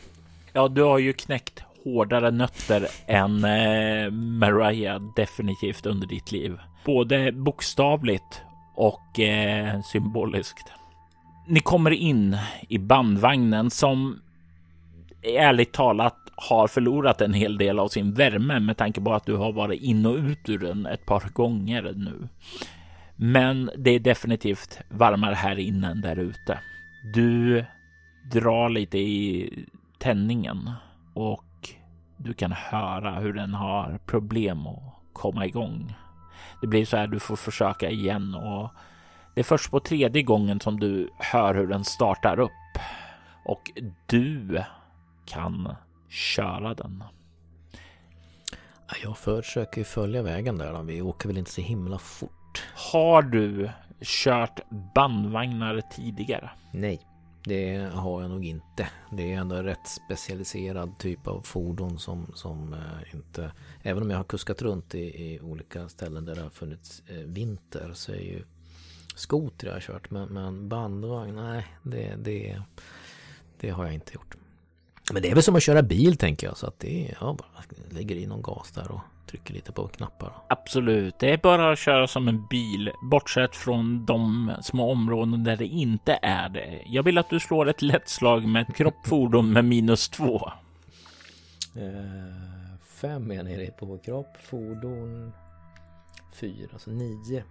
[0.53, 6.57] Ja, du har ju knäckt hårdare nötter än eh, Mariah definitivt under ditt liv.
[6.85, 8.41] Både bokstavligt
[8.75, 10.71] och eh, symboliskt.
[11.47, 12.37] Ni kommer in
[12.69, 14.21] i bandvagnen som
[15.23, 19.35] ärligt talat har förlorat en hel del av sin värme med tanke på att du
[19.35, 22.27] har varit in och ut ur den ett par gånger nu.
[23.15, 26.59] Men det är definitivt varmare här inne än där ute.
[27.13, 27.65] Du
[28.31, 29.49] drar lite i
[29.97, 30.71] tändningen
[31.13, 31.69] och
[32.17, 35.95] du kan höra hur den har problem att komma igång.
[36.61, 38.69] Det blir så här du får försöka igen och
[39.35, 42.51] det är först på tredje gången som du hör hur den startar upp
[43.45, 43.71] och
[44.05, 44.63] du
[45.25, 45.75] kan
[46.09, 47.03] köra den.
[49.03, 50.83] Jag försöker följa vägen där.
[50.83, 52.63] Vi åker väl inte så himla fort.
[52.91, 53.69] Har du
[54.01, 54.59] kört
[54.95, 56.49] bandvagnar tidigare?
[56.71, 57.08] Nej.
[57.49, 58.89] Det har jag nog inte.
[59.11, 63.51] Det är ändå en rätt specialiserad typ av fordon som, som eh, inte...
[63.83, 67.17] Även om jag har kuskat runt i, i olika ställen där det har funnits eh,
[67.17, 68.43] vinter så är ju
[69.15, 70.11] skoter jag har kört.
[70.11, 72.61] Men, men bandvagn, nej det, det,
[73.59, 74.35] det har jag inte gjort.
[75.13, 76.57] Men det är väl som att köra bil tänker jag.
[76.57, 80.33] Så att det är, bara lägger i någon gas där och trycker lite på knappar.
[80.47, 85.55] Absolut, det är bara att köra som en bil, bortsett från de små områden där
[85.55, 86.81] det inte är det.
[86.85, 90.51] Jag vill att du slår ett lätt slag med ett kroppfordon med minus två.
[91.75, 95.31] Eh, fem är nere på kropp, fordon,
[96.33, 97.43] fyra, alltså nio,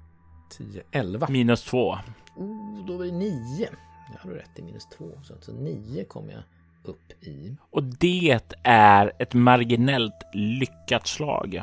[0.51, 1.29] tio, elva.
[1.31, 1.99] Minus två.
[2.37, 3.69] Oh, då blir det nio.
[4.13, 6.43] Jag hade rätt i minus två, så alltså nio kommer jag
[6.85, 7.57] upp i.
[7.71, 11.63] Och det är ett marginellt lyckat slag.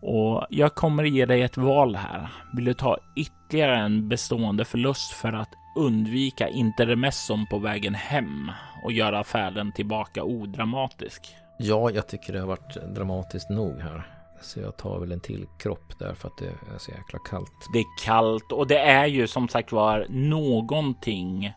[0.00, 2.28] Och jag kommer ge dig ett val här.
[2.56, 8.50] Vill du ta ytterligare en bestående förlust för att undvika intermesson på vägen hem
[8.84, 11.36] och göra färden tillbaka odramatisk?
[11.58, 14.06] Ja, jag tycker det har varit dramatiskt nog här.
[14.42, 17.68] Så jag tar väl en till kropp där för att det är så jäkla kallt.
[17.72, 21.52] Det är kallt och det är ju som sagt var någonting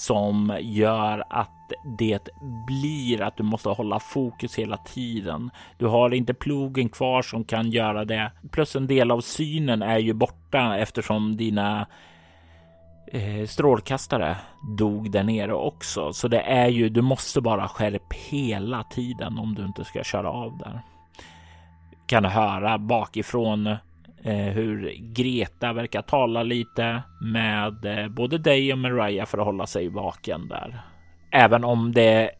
[0.00, 2.28] som gör att det
[2.66, 5.50] blir att du måste hålla fokus hela tiden.
[5.78, 8.32] Du har inte plogen kvar som kan göra det.
[8.50, 11.86] Plus en del av synen är ju borta eftersom dina
[13.06, 14.36] eh, strålkastare
[14.78, 16.12] dog där nere också.
[16.12, 20.30] Så det är ju, du måste bara skärp hela tiden om du inte ska köra
[20.30, 20.80] av där.
[22.06, 23.76] Kan höra bakifrån
[24.22, 29.66] Eh, hur Greta verkar tala lite med eh, både dig och Mariah för att hålla
[29.66, 30.80] sig vaken där.
[31.32, 32.30] Även om det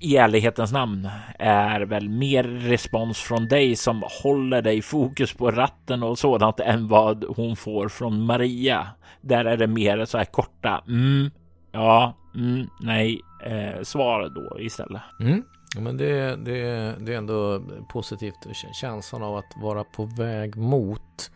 [0.00, 6.02] i ärlighetens namn är väl mer respons från dig som håller dig fokus på ratten
[6.02, 8.86] och sådant än vad hon får från Maria.
[9.20, 11.30] Där är det mer så här korta mm,
[11.72, 15.02] ja, mm, nej, eh, svar då istället.
[15.20, 15.42] Mm.
[15.76, 16.60] Men det, det,
[17.00, 18.46] det är ändå positivt.
[18.72, 21.30] Känslan av att vara på väg mot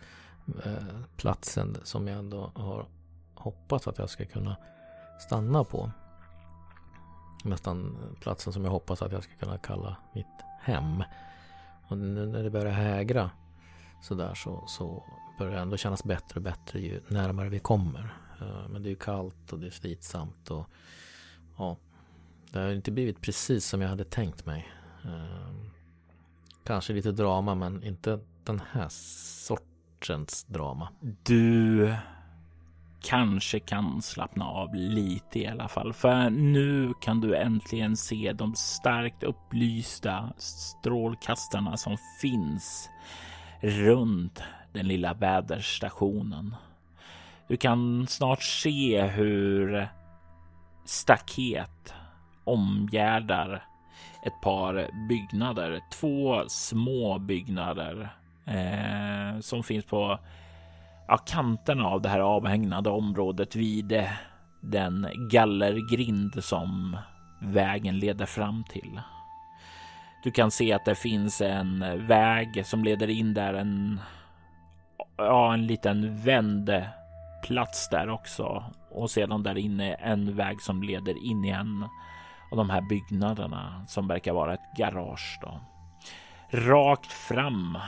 [0.65, 0.73] eh,
[1.17, 2.87] platsen som jag ändå har
[3.35, 4.57] hoppats att jag ska kunna
[5.21, 5.91] stanna på
[7.45, 10.27] nästan platsen som jag hoppas att jag ska kunna kalla mitt
[10.61, 11.03] hem.
[11.89, 13.31] Och nu när det börjar hägra
[14.03, 15.05] sådär så, så
[15.39, 18.15] börjar det ändå kännas bättre och bättre ju närmare vi kommer.
[18.41, 20.71] Eh, men det är ju kallt och det är slitsamt och
[21.59, 21.77] ja,
[22.53, 24.69] det har inte blivit precis som jag hade tänkt mig.
[25.05, 25.71] Ehm,
[26.65, 30.89] kanske lite drama men inte den här sortens drama.
[31.23, 31.97] Du
[33.03, 35.93] kanske kan slappna av lite i alla fall.
[35.93, 42.91] För nu kan du äntligen se de starkt upplysta strålkastarna som finns
[43.61, 44.43] runt
[44.73, 46.57] den lilla väderstationen.
[47.49, 49.89] Du kan snart se hur
[50.85, 51.95] staket
[52.47, 53.65] omgärdar
[54.27, 55.81] ett par byggnader.
[55.91, 58.09] Två små byggnader
[58.45, 60.19] eh, som finns på
[61.09, 64.05] ja, kanterna av det här avhägnade området vid
[64.61, 66.97] den gallergrind som
[67.41, 69.01] vägen leder fram till.
[70.25, 74.01] Du kan se att det finns en väg som leder in där, en,
[75.17, 81.45] ja, en liten vändplats där också och sedan där inne en väg som leder in
[81.45, 81.85] i en
[82.51, 85.39] av de här byggnaderna som verkar vara ett garage.
[85.43, 85.61] Då.
[86.51, 87.79] Rakt fram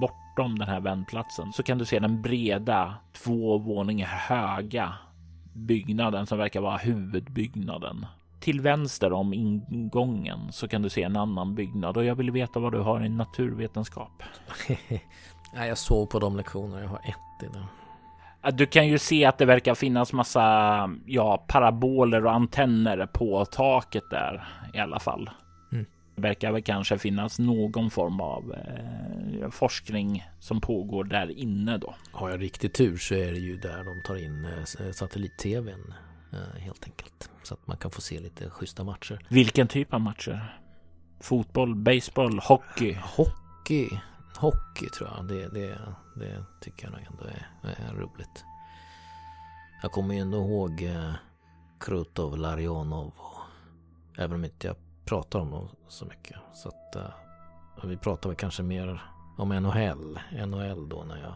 [0.00, 4.94] bortom den här vändplatsen så kan du se den breda två våningar höga
[5.52, 8.06] byggnaden som verkar vara huvudbyggnaden.
[8.40, 12.60] Till vänster om ingången så kan du se en annan byggnad och jag vill veta
[12.60, 14.22] vad du har i naturvetenskap.
[15.54, 16.80] Nej, jag sov på de lektionerna.
[16.80, 17.79] Jag har ett i den.
[18.52, 24.04] Du kan ju se att det verkar finnas massa ja, paraboler och antenner på taket
[24.10, 25.30] där i alla fall.
[25.72, 25.86] Mm.
[26.14, 31.94] Det verkar väl kanske finnas någon form av eh, forskning som pågår där inne då.
[32.12, 35.94] Har jag riktigt tur så är det ju där de tar in eh, satellit-tvn
[36.32, 37.30] eh, helt enkelt.
[37.42, 39.18] Så att man kan få se lite schyssta matcher.
[39.28, 40.58] Vilken typ av matcher?
[41.20, 42.96] Fotboll, baseball, hockey?
[43.02, 43.88] Hockey?
[44.36, 45.28] Hockey tror jag.
[45.28, 45.78] Det, det,
[46.14, 48.44] det tycker jag nog ändå är, är roligt.
[49.82, 51.12] Jag kommer ju ändå ihåg eh,
[51.80, 53.12] Krutov, Larionov.
[53.16, 53.40] Och,
[54.16, 56.36] även om inte jag pratar om dem så mycket.
[56.54, 59.02] Så att eh, vi pratar väl kanske mer
[59.38, 60.20] om NHL.
[60.46, 61.34] NHL då när jag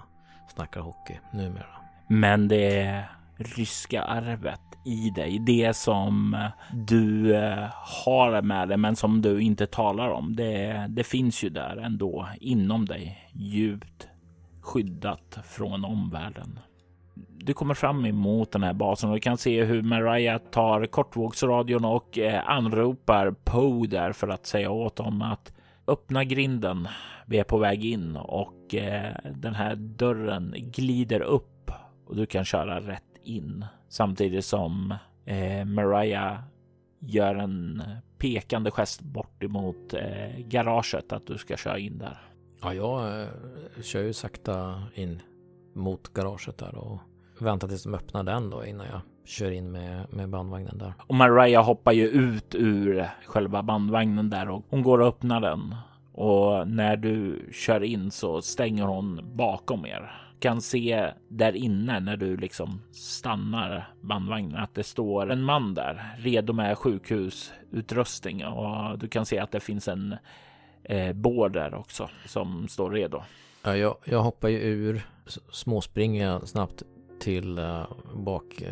[0.54, 1.76] snackar hockey numera.
[2.08, 3.04] Men det
[3.36, 5.38] ryska arvet i dig.
[5.38, 6.36] Det som
[6.72, 7.68] du eh,
[8.04, 10.36] har med dig men som du inte talar om.
[10.36, 13.30] Det, det finns ju där ändå inom dig.
[13.32, 14.08] Djupt
[14.60, 16.58] skyddat från omvärlden.
[17.38, 21.84] Du kommer fram emot den här basen och du kan se hur Mariah tar kortvågsradion
[21.84, 25.52] och eh, anropar Poe där för att säga åt dem att
[25.86, 26.88] öppna grinden.
[27.26, 31.70] Vi är på väg in och eh, den här dörren glider upp
[32.06, 34.94] och du kan köra rätt in samtidigt som
[35.24, 36.38] eh, Mariah
[36.98, 37.82] gör en
[38.18, 42.18] pekande gest bort emot eh, garaget att du ska köra in där.
[42.62, 43.28] Ja, jag eh,
[43.82, 45.22] kör ju sakta in
[45.74, 46.98] mot garaget där och
[47.38, 50.94] väntar tills de öppnar den då innan jag kör in med, med bandvagnen där.
[51.06, 55.74] Och Mariah hoppar ju ut ur själva bandvagnen där och hon går och öppnar den.
[56.12, 62.16] Och när du kör in så stänger hon bakom er kan se där inne när
[62.16, 69.08] du liksom stannar bandvagnen att det står en man där redo med sjukhusutrustning och du
[69.08, 70.16] kan se att det finns en
[70.82, 73.22] eh, bår där också som står redo.
[73.62, 75.06] Ja, jag, jag hoppar ju ur,
[75.50, 76.82] småspringer snabbt
[77.20, 78.68] till uh, bak uh,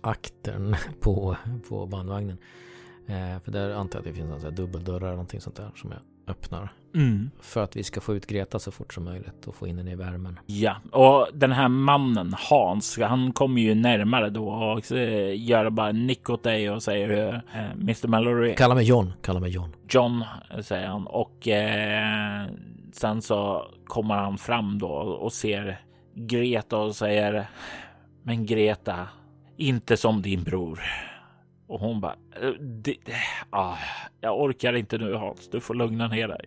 [0.00, 1.36] aktern på,
[1.68, 2.38] på bandvagnen.
[3.08, 5.90] Uh, för där antar jag att det finns en dubbeldörrar eller någonting sånt där som
[5.90, 6.72] jag öppnar.
[6.94, 7.30] Mm.
[7.40, 9.92] För att vi ska få ut Greta så fort som möjligt och få in henne
[9.92, 10.38] i värmen.
[10.46, 14.90] Ja, och den här mannen Hans, han kommer ju närmare då och
[15.34, 18.54] gör bara en nick åt dig och säger eh, Mr Mallory.
[18.54, 19.72] Kalla mig John, kalla mig John.
[19.88, 20.24] John
[20.62, 22.46] säger han och eh,
[22.92, 25.80] sen så kommer han fram då och ser
[26.14, 27.48] Greta och säger
[28.22, 29.08] Men Greta,
[29.56, 30.80] inte som din bror.
[31.68, 32.96] Och hon bara, eh, det,
[33.50, 33.76] ah,
[34.20, 36.44] jag orkar inte nu Hans, du får lugna ner dig.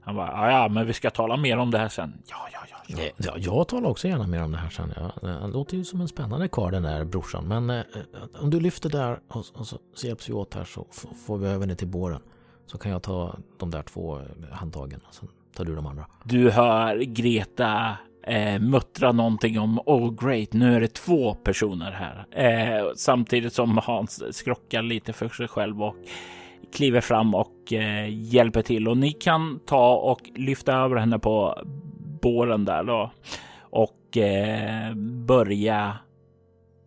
[0.00, 2.22] Han bara, ja, men vi ska tala mer om det här sen.
[2.26, 2.76] Ja, ja, ja.
[2.86, 3.10] ja.
[3.16, 4.92] ja jag talar också gärna mer om det här sen.
[4.96, 5.12] Ja.
[5.40, 7.44] Han låter ju som en spännande karl den där brorsan.
[7.44, 7.84] Men eh,
[8.40, 10.86] om du lyfter där och, och så, så hjälps vi åt här så
[11.26, 12.20] får vi över ner till båren.
[12.66, 15.00] Så kan jag ta de där två handtagen.
[15.10, 16.06] Sen tar du de andra.
[16.24, 17.96] Du hör Greta
[18.26, 22.26] eh, muttra någonting om oh great, nu är det två personer här.
[22.30, 25.96] Eh, samtidigt som Hans skrockar lite för sig själv och
[26.72, 31.62] kliver fram och eh, hjälper till och ni kan ta och lyfta över henne på
[32.22, 33.10] båren där då
[33.60, 34.94] och eh,
[35.26, 35.96] börja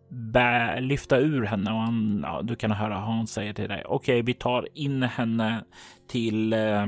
[0.08, 3.82] bä, lyfta ur henne och han, ja, du kan höra Hans säger till dig.
[3.86, 5.64] Okej, okay, vi tar in henne
[6.08, 6.86] till eh,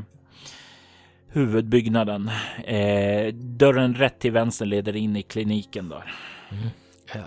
[1.32, 2.30] huvudbyggnaden.
[2.64, 6.14] Eh, dörren rätt till vänster leder in i kliniken där.
[6.50, 6.68] Mm.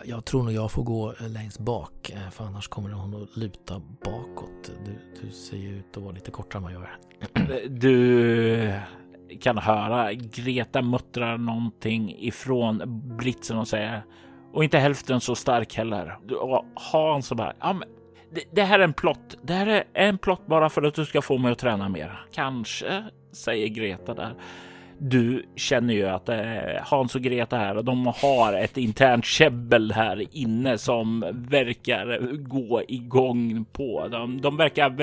[0.06, 3.82] Jag tror nog jag får gå längst bak eh, för annars kommer hon att luta
[4.04, 4.72] bakåt.
[4.86, 6.98] Du, du ser ju ut att vara lite kortare än vad jag är.
[7.70, 8.80] Du
[9.42, 12.82] kan höra Greta muttra någonting ifrån
[13.18, 14.04] blitzen och säger
[14.54, 16.18] och inte hälften så stark heller.
[16.42, 17.90] Och Hans bara, ja, men
[18.32, 19.38] det, det, här är en plott.
[19.42, 22.26] Det här är en plott bara för att du ska få mig att träna mer.
[22.32, 23.04] Kanske,
[23.36, 24.34] säger Greta där
[24.98, 26.38] du känner ju att eh,
[26.82, 33.66] Hans och Greta här de har ett internt käbbel här inne som verkar gå igång
[33.72, 34.08] på.
[34.12, 34.96] De, de verkar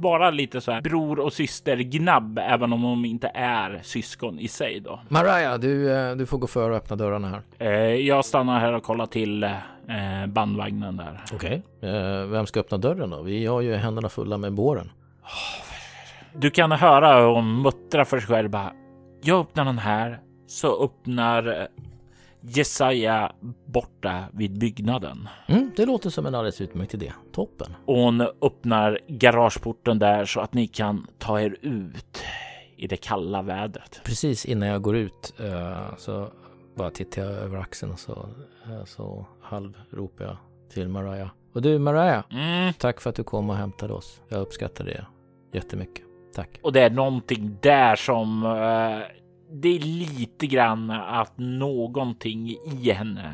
[0.00, 4.48] vara lite så här bror och syster gnabb, även om de inte är syskon i
[4.48, 5.00] sig då.
[5.08, 7.42] Mariah, du, eh, du får gå före och öppna dörrarna här.
[7.58, 9.50] Eh, jag stannar här och kollar till
[10.28, 11.20] bandvagnen där.
[11.32, 12.26] Okej, okay.
[12.26, 13.22] vem ska öppna dörren då?
[13.22, 14.90] Vi har ju händerna fulla med båren.
[16.34, 18.72] Du kan höra hon muttrar för sig själv bara
[19.22, 21.68] jag öppnar den här så öppnar
[22.40, 23.32] Jesaja
[23.66, 25.28] borta vid byggnaden.
[25.46, 27.12] Mm, det låter som en alldeles utmärkt idé.
[27.32, 27.74] Toppen.
[27.86, 32.22] Och hon öppnar garageporten där så att ni kan ta er ut
[32.76, 34.00] i det kalla vädret.
[34.04, 36.28] Precis innan jag går ut uh, så
[36.76, 38.28] bara tittar jag över axeln och så,
[38.68, 40.36] uh, så halvropar jag
[40.72, 41.30] till Mariah.
[41.54, 42.72] Och du Mariah, mm.
[42.72, 44.20] tack för att du kom och hämtade oss.
[44.28, 45.06] Jag uppskattar det
[45.52, 46.09] jättemycket.
[46.34, 46.58] Tack.
[46.62, 49.02] Och det är någonting där som uh,
[49.52, 53.32] det är lite grann att någonting i henne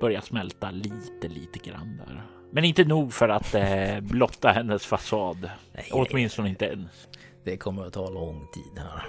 [0.00, 2.22] börjar smälta lite, lite grann där.
[2.50, 5.50] Men inte nog för att uh, blotta hennes fasad.
[5.72, 6.88] Nej, Åtminstone inte än.
[7.44, 9.06] Det kommer att ta lång tid här.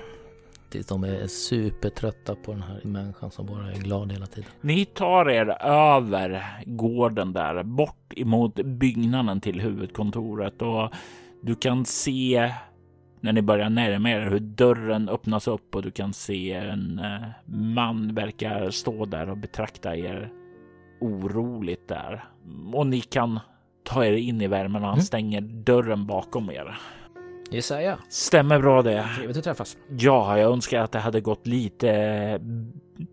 [0.69, 4.49] Tills de är supertrötta på den här människan som bara är glad hela tiden.
[4.61, 10.93] Ni tar er över gården där, bort emot byggnaden till huvudkontoret och
[11.41, 12.53] du kan se
[13.21, 17.27] när ni börjar närma er hur dörren öppnas upp och du kan se en eh,
[17.45, 20.31] man verkar stå där och betrakta er
[21.01, 22.25] oroligt där.
[22.73, 23.39] Och ni kan
[23.83, 25.05] ta er in i värmen och han mm.
[25.05, 26.77] stänger dörren bakom er.
[27.49, 27.99] Jesaja.
[28.09, 29.09] Stämmer bra det.
[29.15, 29.77] Trevligt att träffas.
[29.97, 32.41] Ja, jag önskar att det hade gått lite eh,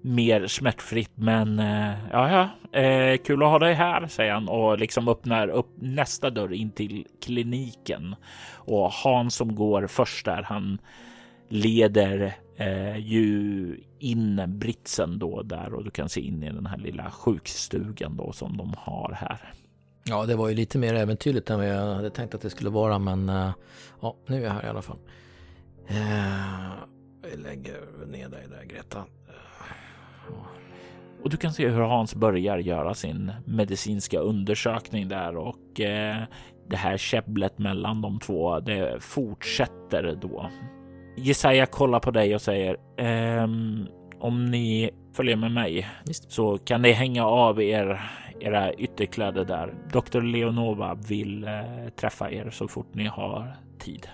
[0.01, 4.79] mer smärtfritt, men eh, ja, ja, eh, kul att ha dig här, säger han och
[4.79, 8.17] liksom öppnar upp nästa dörr in till kliniken.
[8.65, 10.79] Och Hans som går först där, han
[11.49, 16.79] leder eh, ju in britsen då där och du kan se in i den här
[16.79, 19.55] lilla sjukstugan då som de har här.
[20.05, 22.71] Ja, det var ju lite mer äventyrligt än vad jag hade tänkt att det skulle
[22.71, 23.51] vara, men uh,
[24.01, 24.99] ja, nu är jag här i alla fall.
[27.31, 28.99] Jag lägger ner dig där, Greta.
[28.99, 29.05] Uh,
[31.23, 36.23] och du kan se hur Hans börjar göra sin medicinska undersökning där och eh,
[36.69, 40.51] det här käbblet mellan de två, det fortsätter då.
[41.17, 43.87] Jesaja kollar på dig och säger ehm,
[44.19, 46.33] om ni följer med mig Just.
[46.33, 48.11] så kan ni hänga av er
[48.41, 49.75] era ytterkläder där.
[49.93, 50.21] Dr.
[50.21, 51.53] Leonova vill eh,
[51.97, 54.09] träffa er så fort ni har tid.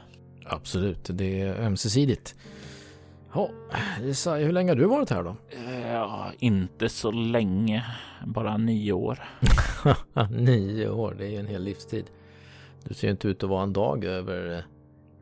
[0.46, 2.34] Absolut, det är ömsesidigt.
[3.34, 3.50] Ja,
[4.02, 5.36] Jesaja, hur länge har du varit här då?
[5.86, 7.84] Ja, inte så länge.
[8.26, 9.18] Bara nio år.
[10.30, 12.04] nio år, det är ju en hel livstid.
[12.90, 14.64] Du ser inte ut att vara en dag över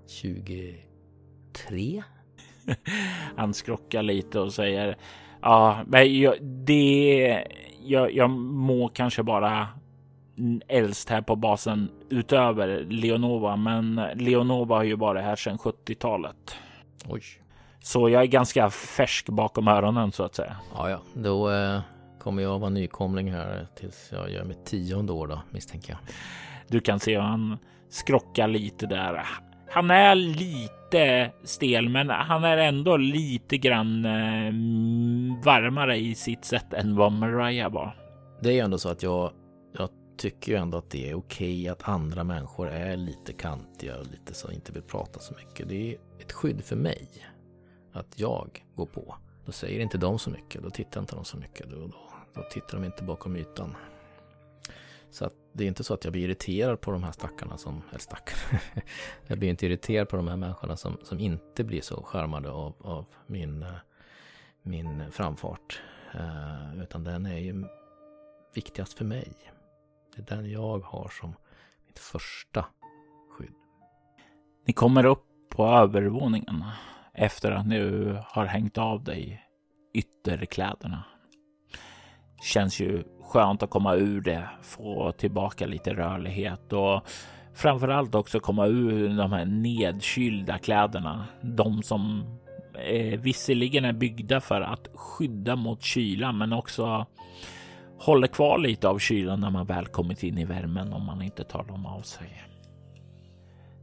[0.06, 2.02] 23.
[2.66, 2.74] Eh,
[3.36, 4.96] Han skrockar lite och säger
[5.42, 7.44] ja, men jag, det.
[7.84, 9.68] Jag, jag må kanske bara
[10.68, 16.54] äldst här på basen utöver Leonova, men Leonova har ju varit här sedan 70-talet.
[17.08, 17.22] Oj.
[17.80, 20.56] Så jag är ganska färsk bakom öronen så att säga.
[20.74, 21.80] Ja, ja, då eh,
[22.20, 25.98] kommer jag vara nykomling här tills jag gör mitt tionde år då misstänker jag.
[26.68, 27.58] Du kan se hur han
[27.88, 29.26] skrockar lite där.
[29.70, 34.52] Han är lite stel, men han är ändå lite grann eh,
[35.44, 37.96] varmare i sitt sätt än vad Mariah var.
[38.40, 39.32] Det är ju ändå så att jag,
[39.78, 44.06] jag tycker ju ändå att det är okej att andra människor är lite kantiga och
[44.06, 45.68] lite så inte vill prata så mycket.
[45.68, 47.08] Det är ett skydd för mig
[47.92, 49.14] att jag går på.
[49.46, 51.70] Då säger inte de så mycket, då tittar inte de så mycket.
[51.70, 51.92] Då, då,
[52.34, 53.76] då tittar de inte bakom ytan.
[55.10, 57.82] Så att det är inte så att jag blir irriterad på de här stackarna som,
[57.88, 58.60] eller stackarna,
[59.26, 62.74] jag blir inte irriterad på de här människorna som, som inte blir så skärmade av,
[62.80, 63.72] av min, eh,
[64.62, 65.80] min framfart.
[66.14, 67.64] Uh, utan den är ju
[68.54, 69.32] viktigast för mig.
[70.16, 71.34] Det är den jag har som
[71.86, 72.66] mitt första
[73.30, 73.54] skydd.
[74.66, 76.64] Ni kommer upp på övervåningen
[77.12, 79.44] efter att nu har hängt av dig
[79.94, 81.04] ytterkläderna.
[82.42, 87.02] Känns ju skönt att komma ur det, få tillbaka lite rörlighet och
[87.54, 91.26] framförallt också komma ur de här nedkylda kläderna.
[91.42, 92.24] De som
[92.88, 97.06] eh, visserligen är byggda för att skydda mot kyla, men också
[97.98, 101.44] håller kvar lite av kylan när man väl kommit in i värmen om man inte
[101.44, 102.44] tar dem av sig.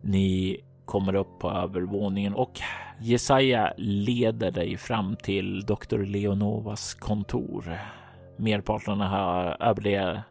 [0.02, 2.60] Ni kommer upp på övervåningen och
[3.02, 5.98] Jesaja leder dig fram till Dr.
[5.98, 7.80] Leonovas kontor.
[8.38, 10.24] Merparten av här det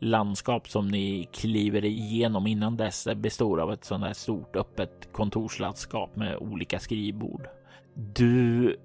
[0.00, 6.16] landskap som ni kliver igenom innan dess består av ett sånt här stort öppet kontorslandskap
[6.16, 7.48] med olika skrivbord.
[7.94, 8.76] Du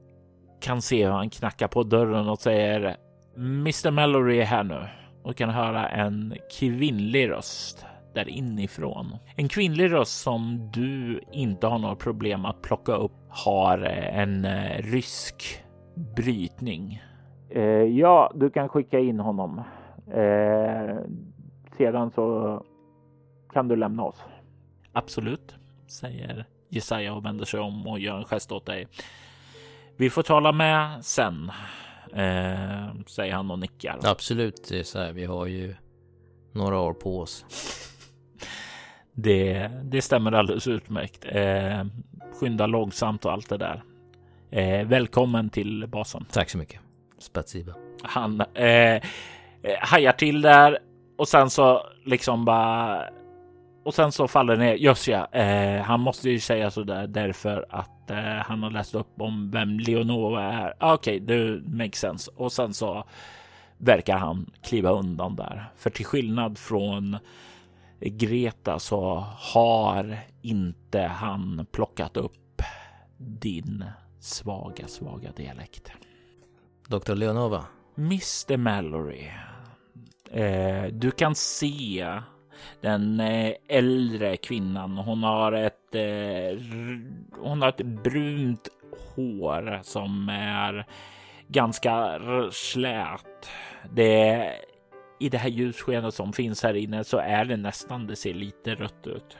[0.61, 2.97] kan se hur han knackar på dörren och säger
[3.35, 4.88] Mr Mallory är här nu
[5.23, 9.18] och kan höra en kvinnlig röst där inifrån.
[9.35, 14.84] En kvinnlig röst som du inte har några problem att plocka upp har en eh,
[14.84, 15.64] rysk
[16.15, 17.02] brytning.
[17.49, 19.61] Eh, ja, du kan skicka in honom.
[20.11, 20.95] Eh,
[21.77, 22.61] sedan så
[23.53, 24.23] kan du lämna oss.
[24.93, 25.55] Absolut,
[25.88, 28.88] säger Jesaja och vänder sig om och gör en gest åt dig.
[29.97, 31.51] Vi får tala med sen,
[32.13, 33.99] eh, säger han och nickar.
[34.03, 35.76] Absolut, det är så här, vi har ju
[36.51, 37.45] några år på oss.
[39.17, 41.26] Det, det stämmer alldeles utmärkt.
[41.30, 41.85] Eh,
[42.39, 43.84] skynda långsamt och allt det där.
[44.51, 46.26] Eh, välkommen till basen.
[46.31, 46.80] Tack så mycket.
[47.18, 47.74] Spatsiba.
[48.04, 49.02] Han eh, eh,
[49.80, 50.80] hajar till där
[51.18, 53.04] och sen så liksom bara
[53.86, 54.76] och sen så faller ner.
[54.76, 58.96] Just ja, eh, han måste ju säga så där därför att eh, han har läst
[58.96, 60.74] upp om vem Leonova är.
[60.80, 62.32] Ah, okej, okay, det makes sense.
[62.36, 63.04] Och sen så
[63.78, 65.72] verkar han kliva undan där.
[65.78, 67.18] För till skillnad från
[68.00, 72.62] Greta så har inte han plockat upp
[73.18, 73.86] din
[74.20, 75.92] svaga, svaga dialekt.
[76.88, 77.16] Dr.
[77.16, 77.66] Leonova.
[77.98, 79.30] Mr Mallory.
[80.32, 82.22] Eh, du kan se
[82.82, 84.98] den eh, äldre kvinnan.
[84.98, 86.60] Hon har ett, eh,
[87.40, 88.70] hon har ett brunt
[89.16, 90.86] hår som är
[91.48, 92.20] ganska
[92.52, 93.49] slät.
[93.91, 94.52] Det
[95.20, 98.76] i det här ljusskenet som finns här inne så är det nästan, det ser lite
[98.76, 99.38] rött ut.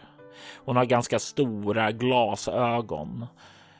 [0.56, 3.26] Hon har ganska stora glasögon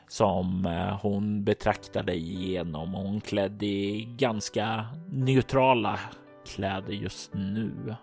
[0.08, 2.94] som eh, hon betraktade genom.
[2.94, 6.00] Hon klädd i ganska neutrala
[6.46, 7.94] kläder just nu.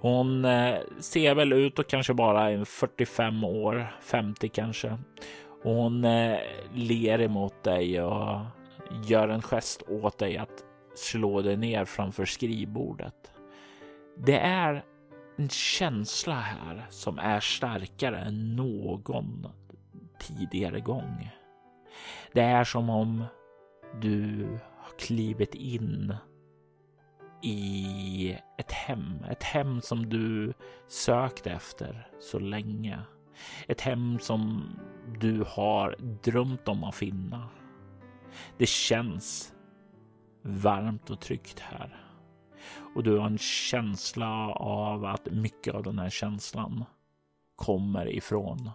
[0.00, 4.98] Hon eh, ser väl ut och kanske bara en 45 år, 50 kanske.
[5.64, 6.38] Och hon eh,
[6.74, 8.40] ler emot dig och
[9.06, 10.64] gör en gest åt dig att
[10.94, 13.32] slå dig ner framför skrivbordet.
[14.16, 14.84] Det är
[15.36, 19.46] en känsla här som är starkare än någon
[20.24, 21.30] tidigare gång.
[22.32, 23.24] Det är som om
[24.00, 24.48] du
[24.78, 26.16] har klivit in
[27.42, 30.52] i ett hem, ett hem som du
[30.88, 33.00] sökt efter så länge.
[33.68, 34.68] Ett hem som
[35.20, 37.48] du har drömt om att finna.
[38.58, 39.54] Det känns
[40.42, 42.00] varmt och tryggt här.
[42.94, 46.84] Och du har en känsla av att mycket av den här känslan
[47.56, 48.70] kommer ifrån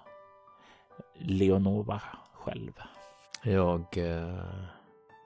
[1.19, 2.01] Leonova
[2.33, 2.71] själv.
[3.43, 4.43] Jag eh,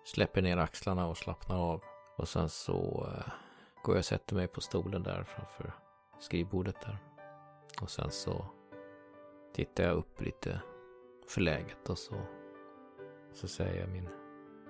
[0.05, 1.81] släpper ner axlarna och slappnar av.
[2.17, 3.33] Och sen så eh,
[3.83, 5.73] går jag och sätter mig på stolen där framför
[6.19, 6.97] skrivbordet där.
[7.81, 8.45] Och sen så
[9.53, 10.61] tittar jag upp lite
[11.27, 12.15] förläget och så,
[13.33, 14.09] så säger jag min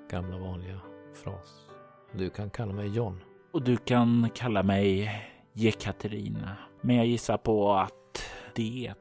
[0.10, 0.80] gamla vanliga
[1.14, 1.68] fras.
[2.12, 3.24] Du kan kalla mig John.
[3.52, 5.12] Och du kan kalla mig
[5.54, 6.58] Jekaterina.
[6.82, 8.94] Men jag gissar på att det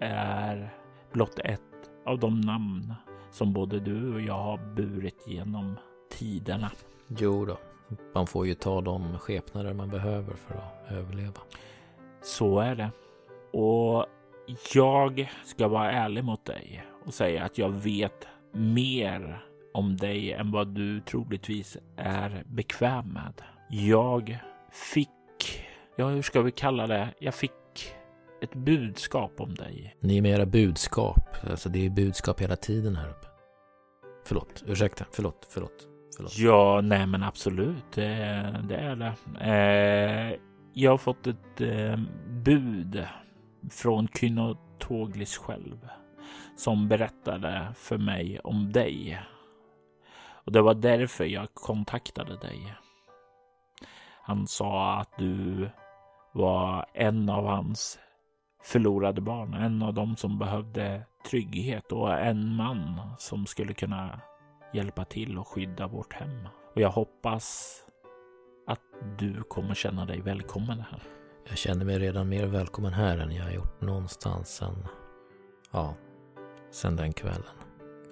[0.00, 0.83] är
[1.14, 1.60] blott ett
[2.06, 2.94] av de namn
[3.30, 5.76] som både du och jag har burit genom
[6.10, 6.70] tiderna.
[7.08, 7.58] Jo då,
[8.14, 11.40] man får ju ta de skepnader man behöver för att överleva.
[12.22, 12.90] Så är det.
[13.58, 14.06] Och
[14.74, 20.52] jag ska vara ärlig mot dig och säga att jag vet mer om dig än
[20.52, 23.42] vad du troligtvis är bekväm med.
[23.68, 24.38] Jag
[24.72, 25.08] fick,
[25.96, 27.08] ja hur ska vi kalla det?
[27.18, 27.52] Jag fick
[28.44, 29.96] ett budskap om dig.
[30.00, 33.26] Ni med era budskap, alltså det är budskap hela tiden här uppe.
[34.24, 35.88] Förlåt, ursäkta, förlåt, förlåt.
[36.16, 36.38] förlåt.
[36.38, 38.04] Ja, nej men absolut, det,
[38.68, 39.14] det är det.
[39.40, 40.38] Eh,
[40.72, 41.98] jag har fått ett eh,
[42.28, 43.06] bud
[43.70, 45.88] från Kynotoglis själv
[46.56, 49.20] som berättade för mig om dig
[50.44, 52.74] och det var därför jag kontaktade dig.
[54.22, 55.68] Han sa att du
[56.32, 57.98] var en av hans
[58.64, 64.20] förlorade barn, en av dem som behövde trygghet och en man som skulle kunna
[64.74, 66.48] hjälpa till och skydda vårt hem.
[66.74, 67.76] Och jag hoppas
[68.66, 68.80] att
[69.18, 71.02] du kommer känna dig välkommen här.
[71.48, 74.86] Jag känner mig redan mer välkommen här än jag har gjort någonstans sen,
[75.72, 75.94] ja,
[76.70, 77.54] sen den kvällen.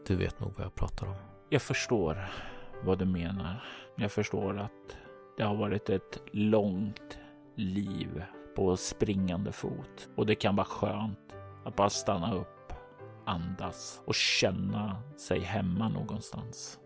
[0.06, 1.14] Du vet nog vad jag pratar om.
[1.48, 2.30] Jag förstår
[2.84, 3.64] vad du menar.
[3.96, 4.96] Jag förstår att
[5.36, 7.18] det har varit ett långt
[7.56, 8.24] liv
[8.54, 11.18] på springande fot och det kan vara skönt
[11.64, 12.72] att bara stanna upp,
[13.24, 16.78] andas och känna sig hemma någonstans.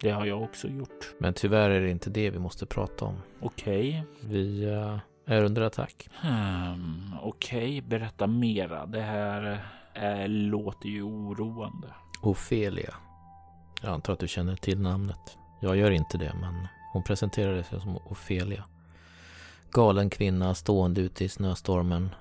[0.00, 1.14] Det har jag också gjort.
[1.18, 3.16] Men tyvärr är det inte det vi måste prata om.
[3.40, 4.04] Okej.
[4.20, 6.08] Vi uh, är under attack.
[6.20, 8.86] Hmm, Okej, berätta mera.
[8.86, 11.88] Det här eh, låter ju oroande.
[12.22, 12.94] Ofelia.
[13.82, 15.38] Jag antar att du känner till namnet.
[15.60, 18.64] Jag gör inte det, men hon presenterade sig som Ofelia.
[19.72, 22.14] Galen kvinna stående ute i snöstormen.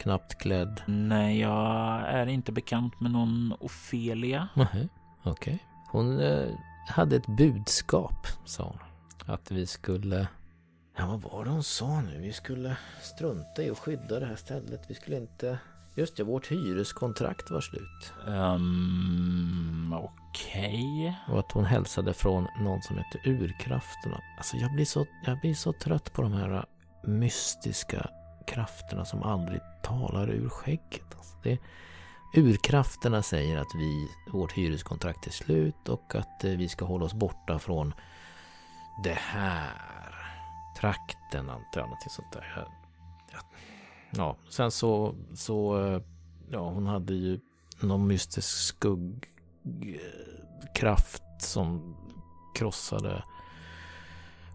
[0.00, 0.82] Knappt klädd.
[0.86, 4.48] Nej, jag är inte bekant med någon Ofelia.
[4.54, 4.88] Nej,
[5.22, 5.58] okej.
[5.90, 6.48] Hon eh,
[6.88, 8.78] hade ett budskap, sa hon.
[9.34, 10.28] Att vi skulle...
[10.96, 12.18] Ja, vad var det hon sa nu?
[12.20, 14.84] Vi skulle strunta i att skydda det här stället.
[14.88, 15.58] Vi skulle inte...
[15.94, 18.12] Just det, vårt hyreskontrakt var slut.
[18.26, 19.94] Um,
[20.32, 21.18] Okej.
[21.28, 24.20] Och att hon hälsade från någon som hette Urkrafterna.
[24.36, 26.64] Alltså jag blir så, jag blir så trött på de här
[27.04, 28.10] mystiska
[28.46, 31.16] krafterna som aldrig talar ur skägget.
[31.16, 31.58] Alltså det,
[32.36, 37.14] urkrafterna säger att vi, vårt hyreskontrakt är slut och att eh, vi ska hålla oss
[37.14, 37.94] borta från
[39.04, 39.78] det här.
[40.80, 42.68] Trakten antar jag, någonting sånt där.
[44.16, 46.00] Ja, sen så, så, eh,
[46.50, 47.40] ja hon hade ju
[47.80, 49.42] någon mystisk skuggkraft
[51.22, 51.96] eh, som
[52.54, 53.22] krossade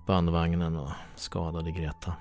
[0.07, 2.13] bandvagnen och skadade Greta.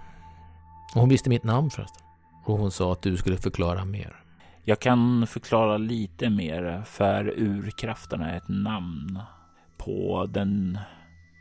[0.97, 2.03] Och hon visste mitt namn förresten.
[2.45, 4.17] Och hon sa att du skulle förklara mer.
[4.65, 9.19] Jag kan förklara lite mer för urkrafterna är ett namn
[9.77, 10.79] på den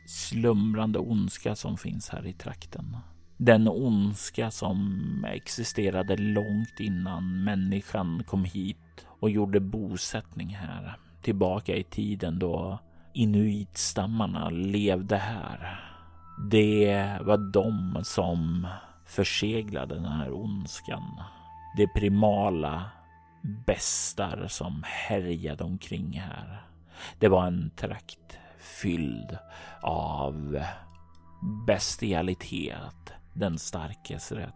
[0.08, 2.98] slumrande ondska som finns här i trakten.
[3.38, 10.98] Den ondska som existerade långt innan människan kom hit och gjorde bosättning här.
[11.22, 12.80] Tillbaka i tiden då
[13.14, 15.80] inuitstammarna levde här.
[16.50, 18.68] Det var de som
[19.06, 21.22] förseglade den här ondskan.
[21.78, 22.92] Det primala
[23.66, 26.62] bestar som härjade omkring här.
[27.20, 29.38] Det var en trakt fylld
[29.82, 30.64] av
[31.68, 34.54] bestialitet, den starkes rätt.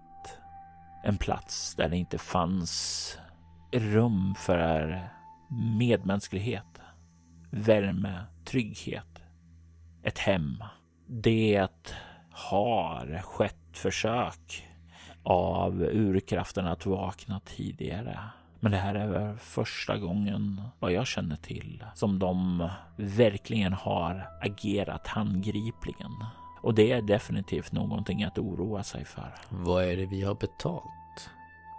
[1.04, 3.18] En plats där det inte fanns
[3.72, 5.10] rum för
[5.78, 6.82] medmänsklighet,
[7.52, 9.24] värme, trygghet,
[10.04, 10.64] ett hem.
[11.08, 11.68] Det
[12.40, 14.66] har skett försök
[15.24, 18.20] av urkraften att vakna tidigare.
[18.60, 25.08] Men det här är första gången, vad jag känner till, som de verkligen har agerat
[25.08, 26.12] handgripligen.
[26.62, 29.34] Och det är definitivt någonting att oroa sig för.
[29.50, 31.30] Vad är det vi har betalt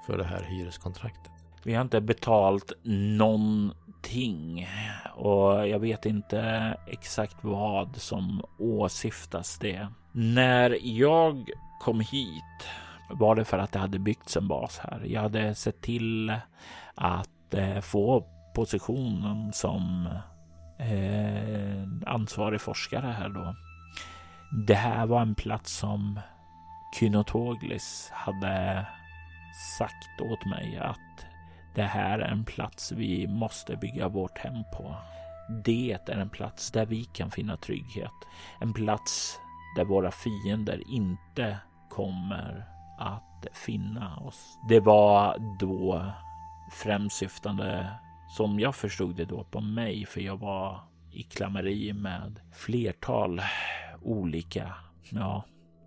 [0.06, 1.32] för det här hyreskontraktet?
[1.62, 2.72] Vi har inte betalt
[3.18, 4.68] någonting
[5.16, 6.40] och jag vet inte
[6.86, 9.88] exakt vad som åsyftas det.
[10.12, 11.50] När jag
[11.80, 12.68] kom hit
[13.10, 15.02] var det för att det hade byggts en bas här.
[15.06, 16.34] Jag hade sett till
[16.94, 18.24] att eh, få
[18.54, 20.08] positionen som
[20.78, 23.54] eh, ansvarig forskare här då.
[24.66, 26.20] Det här var en plats som
[26.98, 28.86] Kynotoglis hade
[29.78, 31.26] sagt åt mig att
[31.74, 34.96] det här är en plats vi måste bygga vårt hem på.
[35.64, 38.10] Det är en plats där vi kan finna trygghet.
[38.60, 39.40] En plats
[39.76, 41.58] där våra fiender inte
[41.90, 42.64] kommer
[42.98, 44.58] att finna oss.
[44.68, 46.06] Det var då
[46.70, 47.90] främst syftande,
[48.28, 50.80] som jag förstod det då, på mig, för jag var
[51.12, 53.40] i klammeri med flertal
[54.02, 54.74] olika
[55.10, 55.44] ja,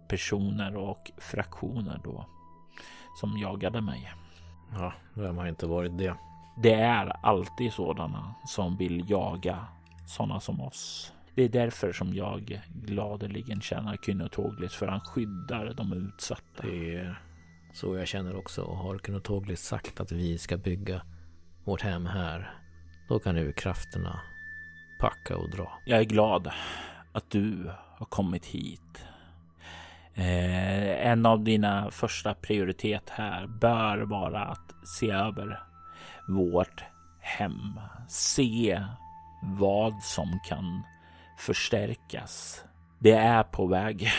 [0.07, 2.25] personer och fraktioner då
[3.19, 4.11] som jagade mig.
[4.71, 6.15] Ja, vem har inte varit det?
[6.57, 9.67] Det är alltid sådana som vill jaga
[10.05, 11.13] sådana som oss.
[11.35, 16.63] Det är därför som jag gladeligen tjänar Kynotoglis för han skyddar de utsatta.
[16.63, 17.21] Det är
[17.73, 21.01] så jag känner också och har Kynotoglis sagt att vi ska bygga
[21.63, 22.53] vårt hem här.
[23.09, 24.19] Då kan nu krafterna
[24.99, 25.71] packa och dra.
[25.85, 26.51] Jag är glad
[27.11, 29.05] att du har kommit hit.
[30.15, 35.63] Eh, en av dina första prioritet här bör vara att se över
[36.27, 36.83] vårt
[37.19, 37.79] hem.
[38.07, 38.83] Se
[39.41, 40.83] vad som kan
[41.45, 42.63] förstärkas.
[42.99, 44.11] Det är på väg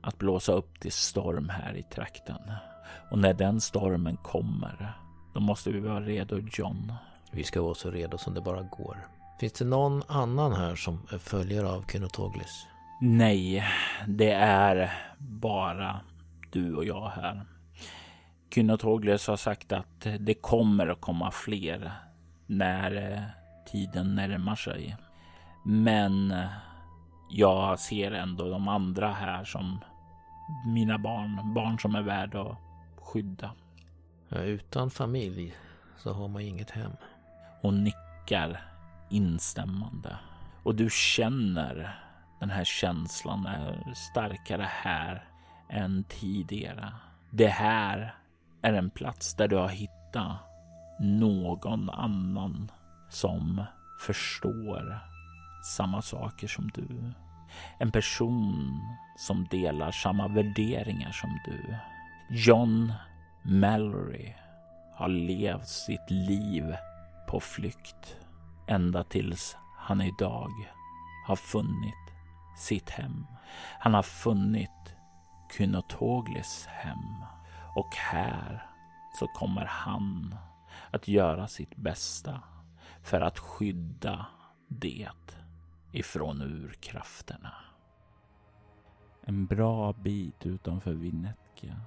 [0.00, 2.40] att blåsa upp till storm här i trakten.
[3.10, 4.92] Och när den stormen kommer,
[5.34, 6.92] då måste vi vara redo John.
[7.32, 8.96] Vi ska vara så redo som det bara går.
[9.40, 12.66] Finns det någon annan här som är följare av Kynotoglis?
[13.00, 13.64] Nej,
[14.06, 16.00] det är bara
[16.52, 17.46] du och jag här.
[18.54, 21.92] Kynotoglis har sagt att det kommer att komma fler
[22.46, 23.22] när
[23.72, 24.96] tiden närmar sig.
[25.68, 26.34] Men
[27.30, 29.80] jag ser ändå de andra här som
[30.66, 32.58] mina barn, barn som är värda att
[32.96, 33.50] skydda.
[34.28, 35.54] Ja, utan familj
[35.96, 36.92] så har man inget hem.
[37.62, 38.60] Hon nickar
[39.10, 40.16] instämmande
[40.62, 41.98] och du känner
[42.40, 45.28] den här känslan är starkare här
[45.68, 46.92] än tidigare.
[47.30, 48.14] Det här
[48.62, 50.38] är en plats där du har hittat
[51.00, 52.70] någon annan
[53.08, 53.62] som
[54.00, 55.15] förstår
[55.66, 57.12] samma saker som du.
[57.78, 58.80] En person
[59.16, 61.76] som delar samma värderingar som du.
[62.30, 62.92] John
[63.42, 64.34] Mallory
[64.94, 66.76] har levt sitt liv
[67.28, 68.16] på flykt
[68.68, 70.50] ända tills han idag
[71.26, 72.12] har funnit
[72.56, 73.26] sitt hem.
[73.80, 74.70] Han har funnit
[75.56, 77.24] Kynotoglis hem
[77.74, 78.66] och här
[79.18, 80.34] så kommer han
[80.90, 82.40] att göra sitt bästa
[83.02, 84.26] för att skydda
[84.68, 85.08] det
[85.92, 87.54] ifrån urkrafterna.
[89.22, 91.80] En bra bit utanför Vinnetka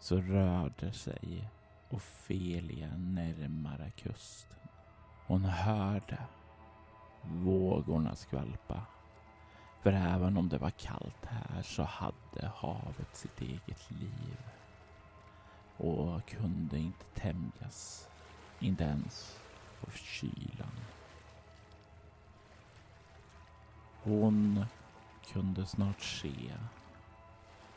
[0.00, 1.48] så rörde sig
[1.90, 4.58] Ofelia närmare kusten.
[5.26, 6.18] Hon hörde
[7.22, 8.82] vågorna skvalpa.
[9.82, 14.38] För även om det var kallt här så hade havet sitt eget liv
[15.76, 18.08] och kunde inte tämjas,
[18.60, 19.40] inte ens
[19.80, 20.76] av kylan.
[24.04, 24.64] Hon
[25.32, 26.52] kunde snart se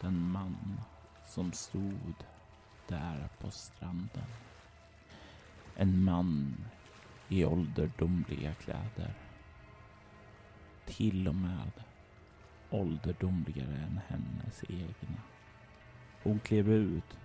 [0.01, 0.79] den man
[1.25, 2.13] som stod
[2.87, 4.27] där på stranden.
[5.75, 6.55] En man
[7.27, 9.13] i ålderdomliga kläder.
[10.85, 11.71] Till och med
[12.69, 15.21] ålderdomligare än hennes egna.
[16.23, 17.17] Hon klev ut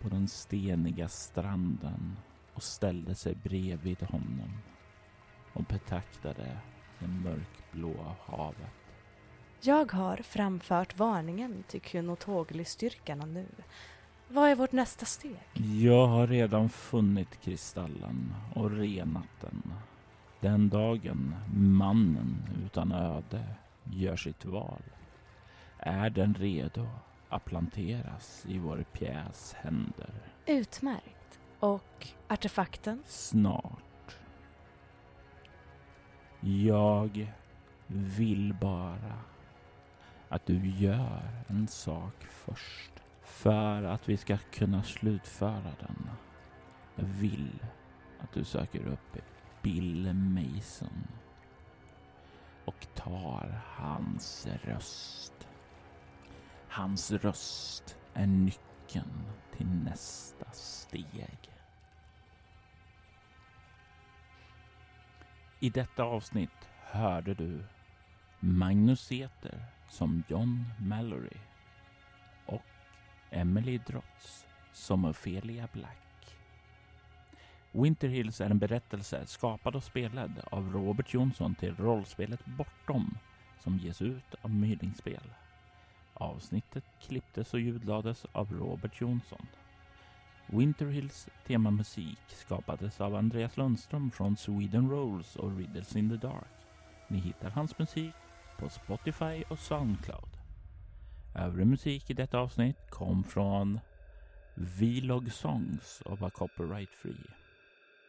[0.00, 2.16] på den steniga stranden
[2.54, 4.52] och ställde sig bredvid honom
[5.52, 6.58] och betraktade
[7.00, 8.70] det mörkblå havet.
[9.60, 13.46] Jag har framfört varningen till Kynotogli-styrkarna nu.
[14.28, 15.36] Vad är vårt nästa steg?
[15.82, 19.72] Jag har redan funnit kristallen och renat den.
[20.40, 23.44] Den dagen mannen utan öde
[23.84, 24.82] gör sitt val
[25.78, 26.86] är den redo
[27.28, 30.14] att planteras i vår pjäs händer.
[30.46, 31.40] Utmärkt.
[31.60, 33.02] Och artefakten?
[33.06, 33.89] Snart.
[36.40, 37.32] Jag
[37.86, 39.18] vill bara
[40.28, 42.92] att du gör en sak först
[43.22, 46.10] för att vi ska kunna slutföra den.
[46.94, 47.58] Jag vill
[48.20, 49.16] att du söker upp
[49.62, 51.06] Bill Mason
[52.64, 55.48] och tar hans röst.
[56.68, 59.24] Hans röst är nyckeln
[59.56, 61.49] till nästa steg.
[65.62, 67.64] I detta avsnitt hörde du
[68.40, 71.36] Magnus Eter som John Mallory
[72.46, 72.62] och
[73.30, 76.36] Emily Drotz som Ophelia Black.
[77.72, 83.18] Winter Hills är en berättelse skapad och spelad av Robert Jonsson till rollspelet Bortom
[83.58, 85.34] som ges ut av Myllingspel.
[86.14, 89.46] Avsnittet klipptes och ljudlades av Robert Jonsson.
[90.52, 96.66] Winter Hills temamusik skapades av Andreas Lundström från Sweden Rolls och Riddles in the Dark.
[97.08, 98.14] Ni hittar hans musik
[98.58, 100.36] på Spotify och Soundcloud.
[101.34, 103.80] Övrig musik i detta avsnitt kom från
[104.54, 107.30] Vlog Songs och var copyright free.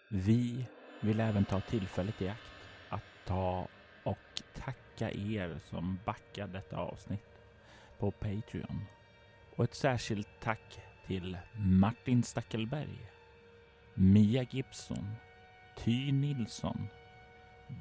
[0.09, 0.65] Vi
[1.01, 2.51] vill även ta tillfället i akt
[2.89, 3.67] att ta
[4.03, 7.41] och tacka er som backar detta avsnitt
[7.99, 8.81] på Patreon.
[9.55, 13.11] Och ett särskilt tack till Martin Stackelberg,
[13.93, 15.11] Mia Gibson,
[15.77, 16.87] Ty Nilsson,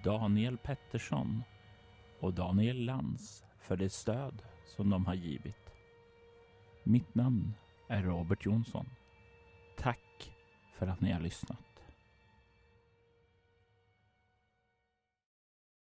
[0.05, 1.43] Daniel Pettersson
[2.21, 5.75] och Daniel Lantz för det stöd som de har givit.
[6.83, 7.55] Mitt namn
[7.89, 8.87] är Robert Jonsson.
[9.77, 10.33] Tack
[10.75, 11.70] för att ni har lyssnat.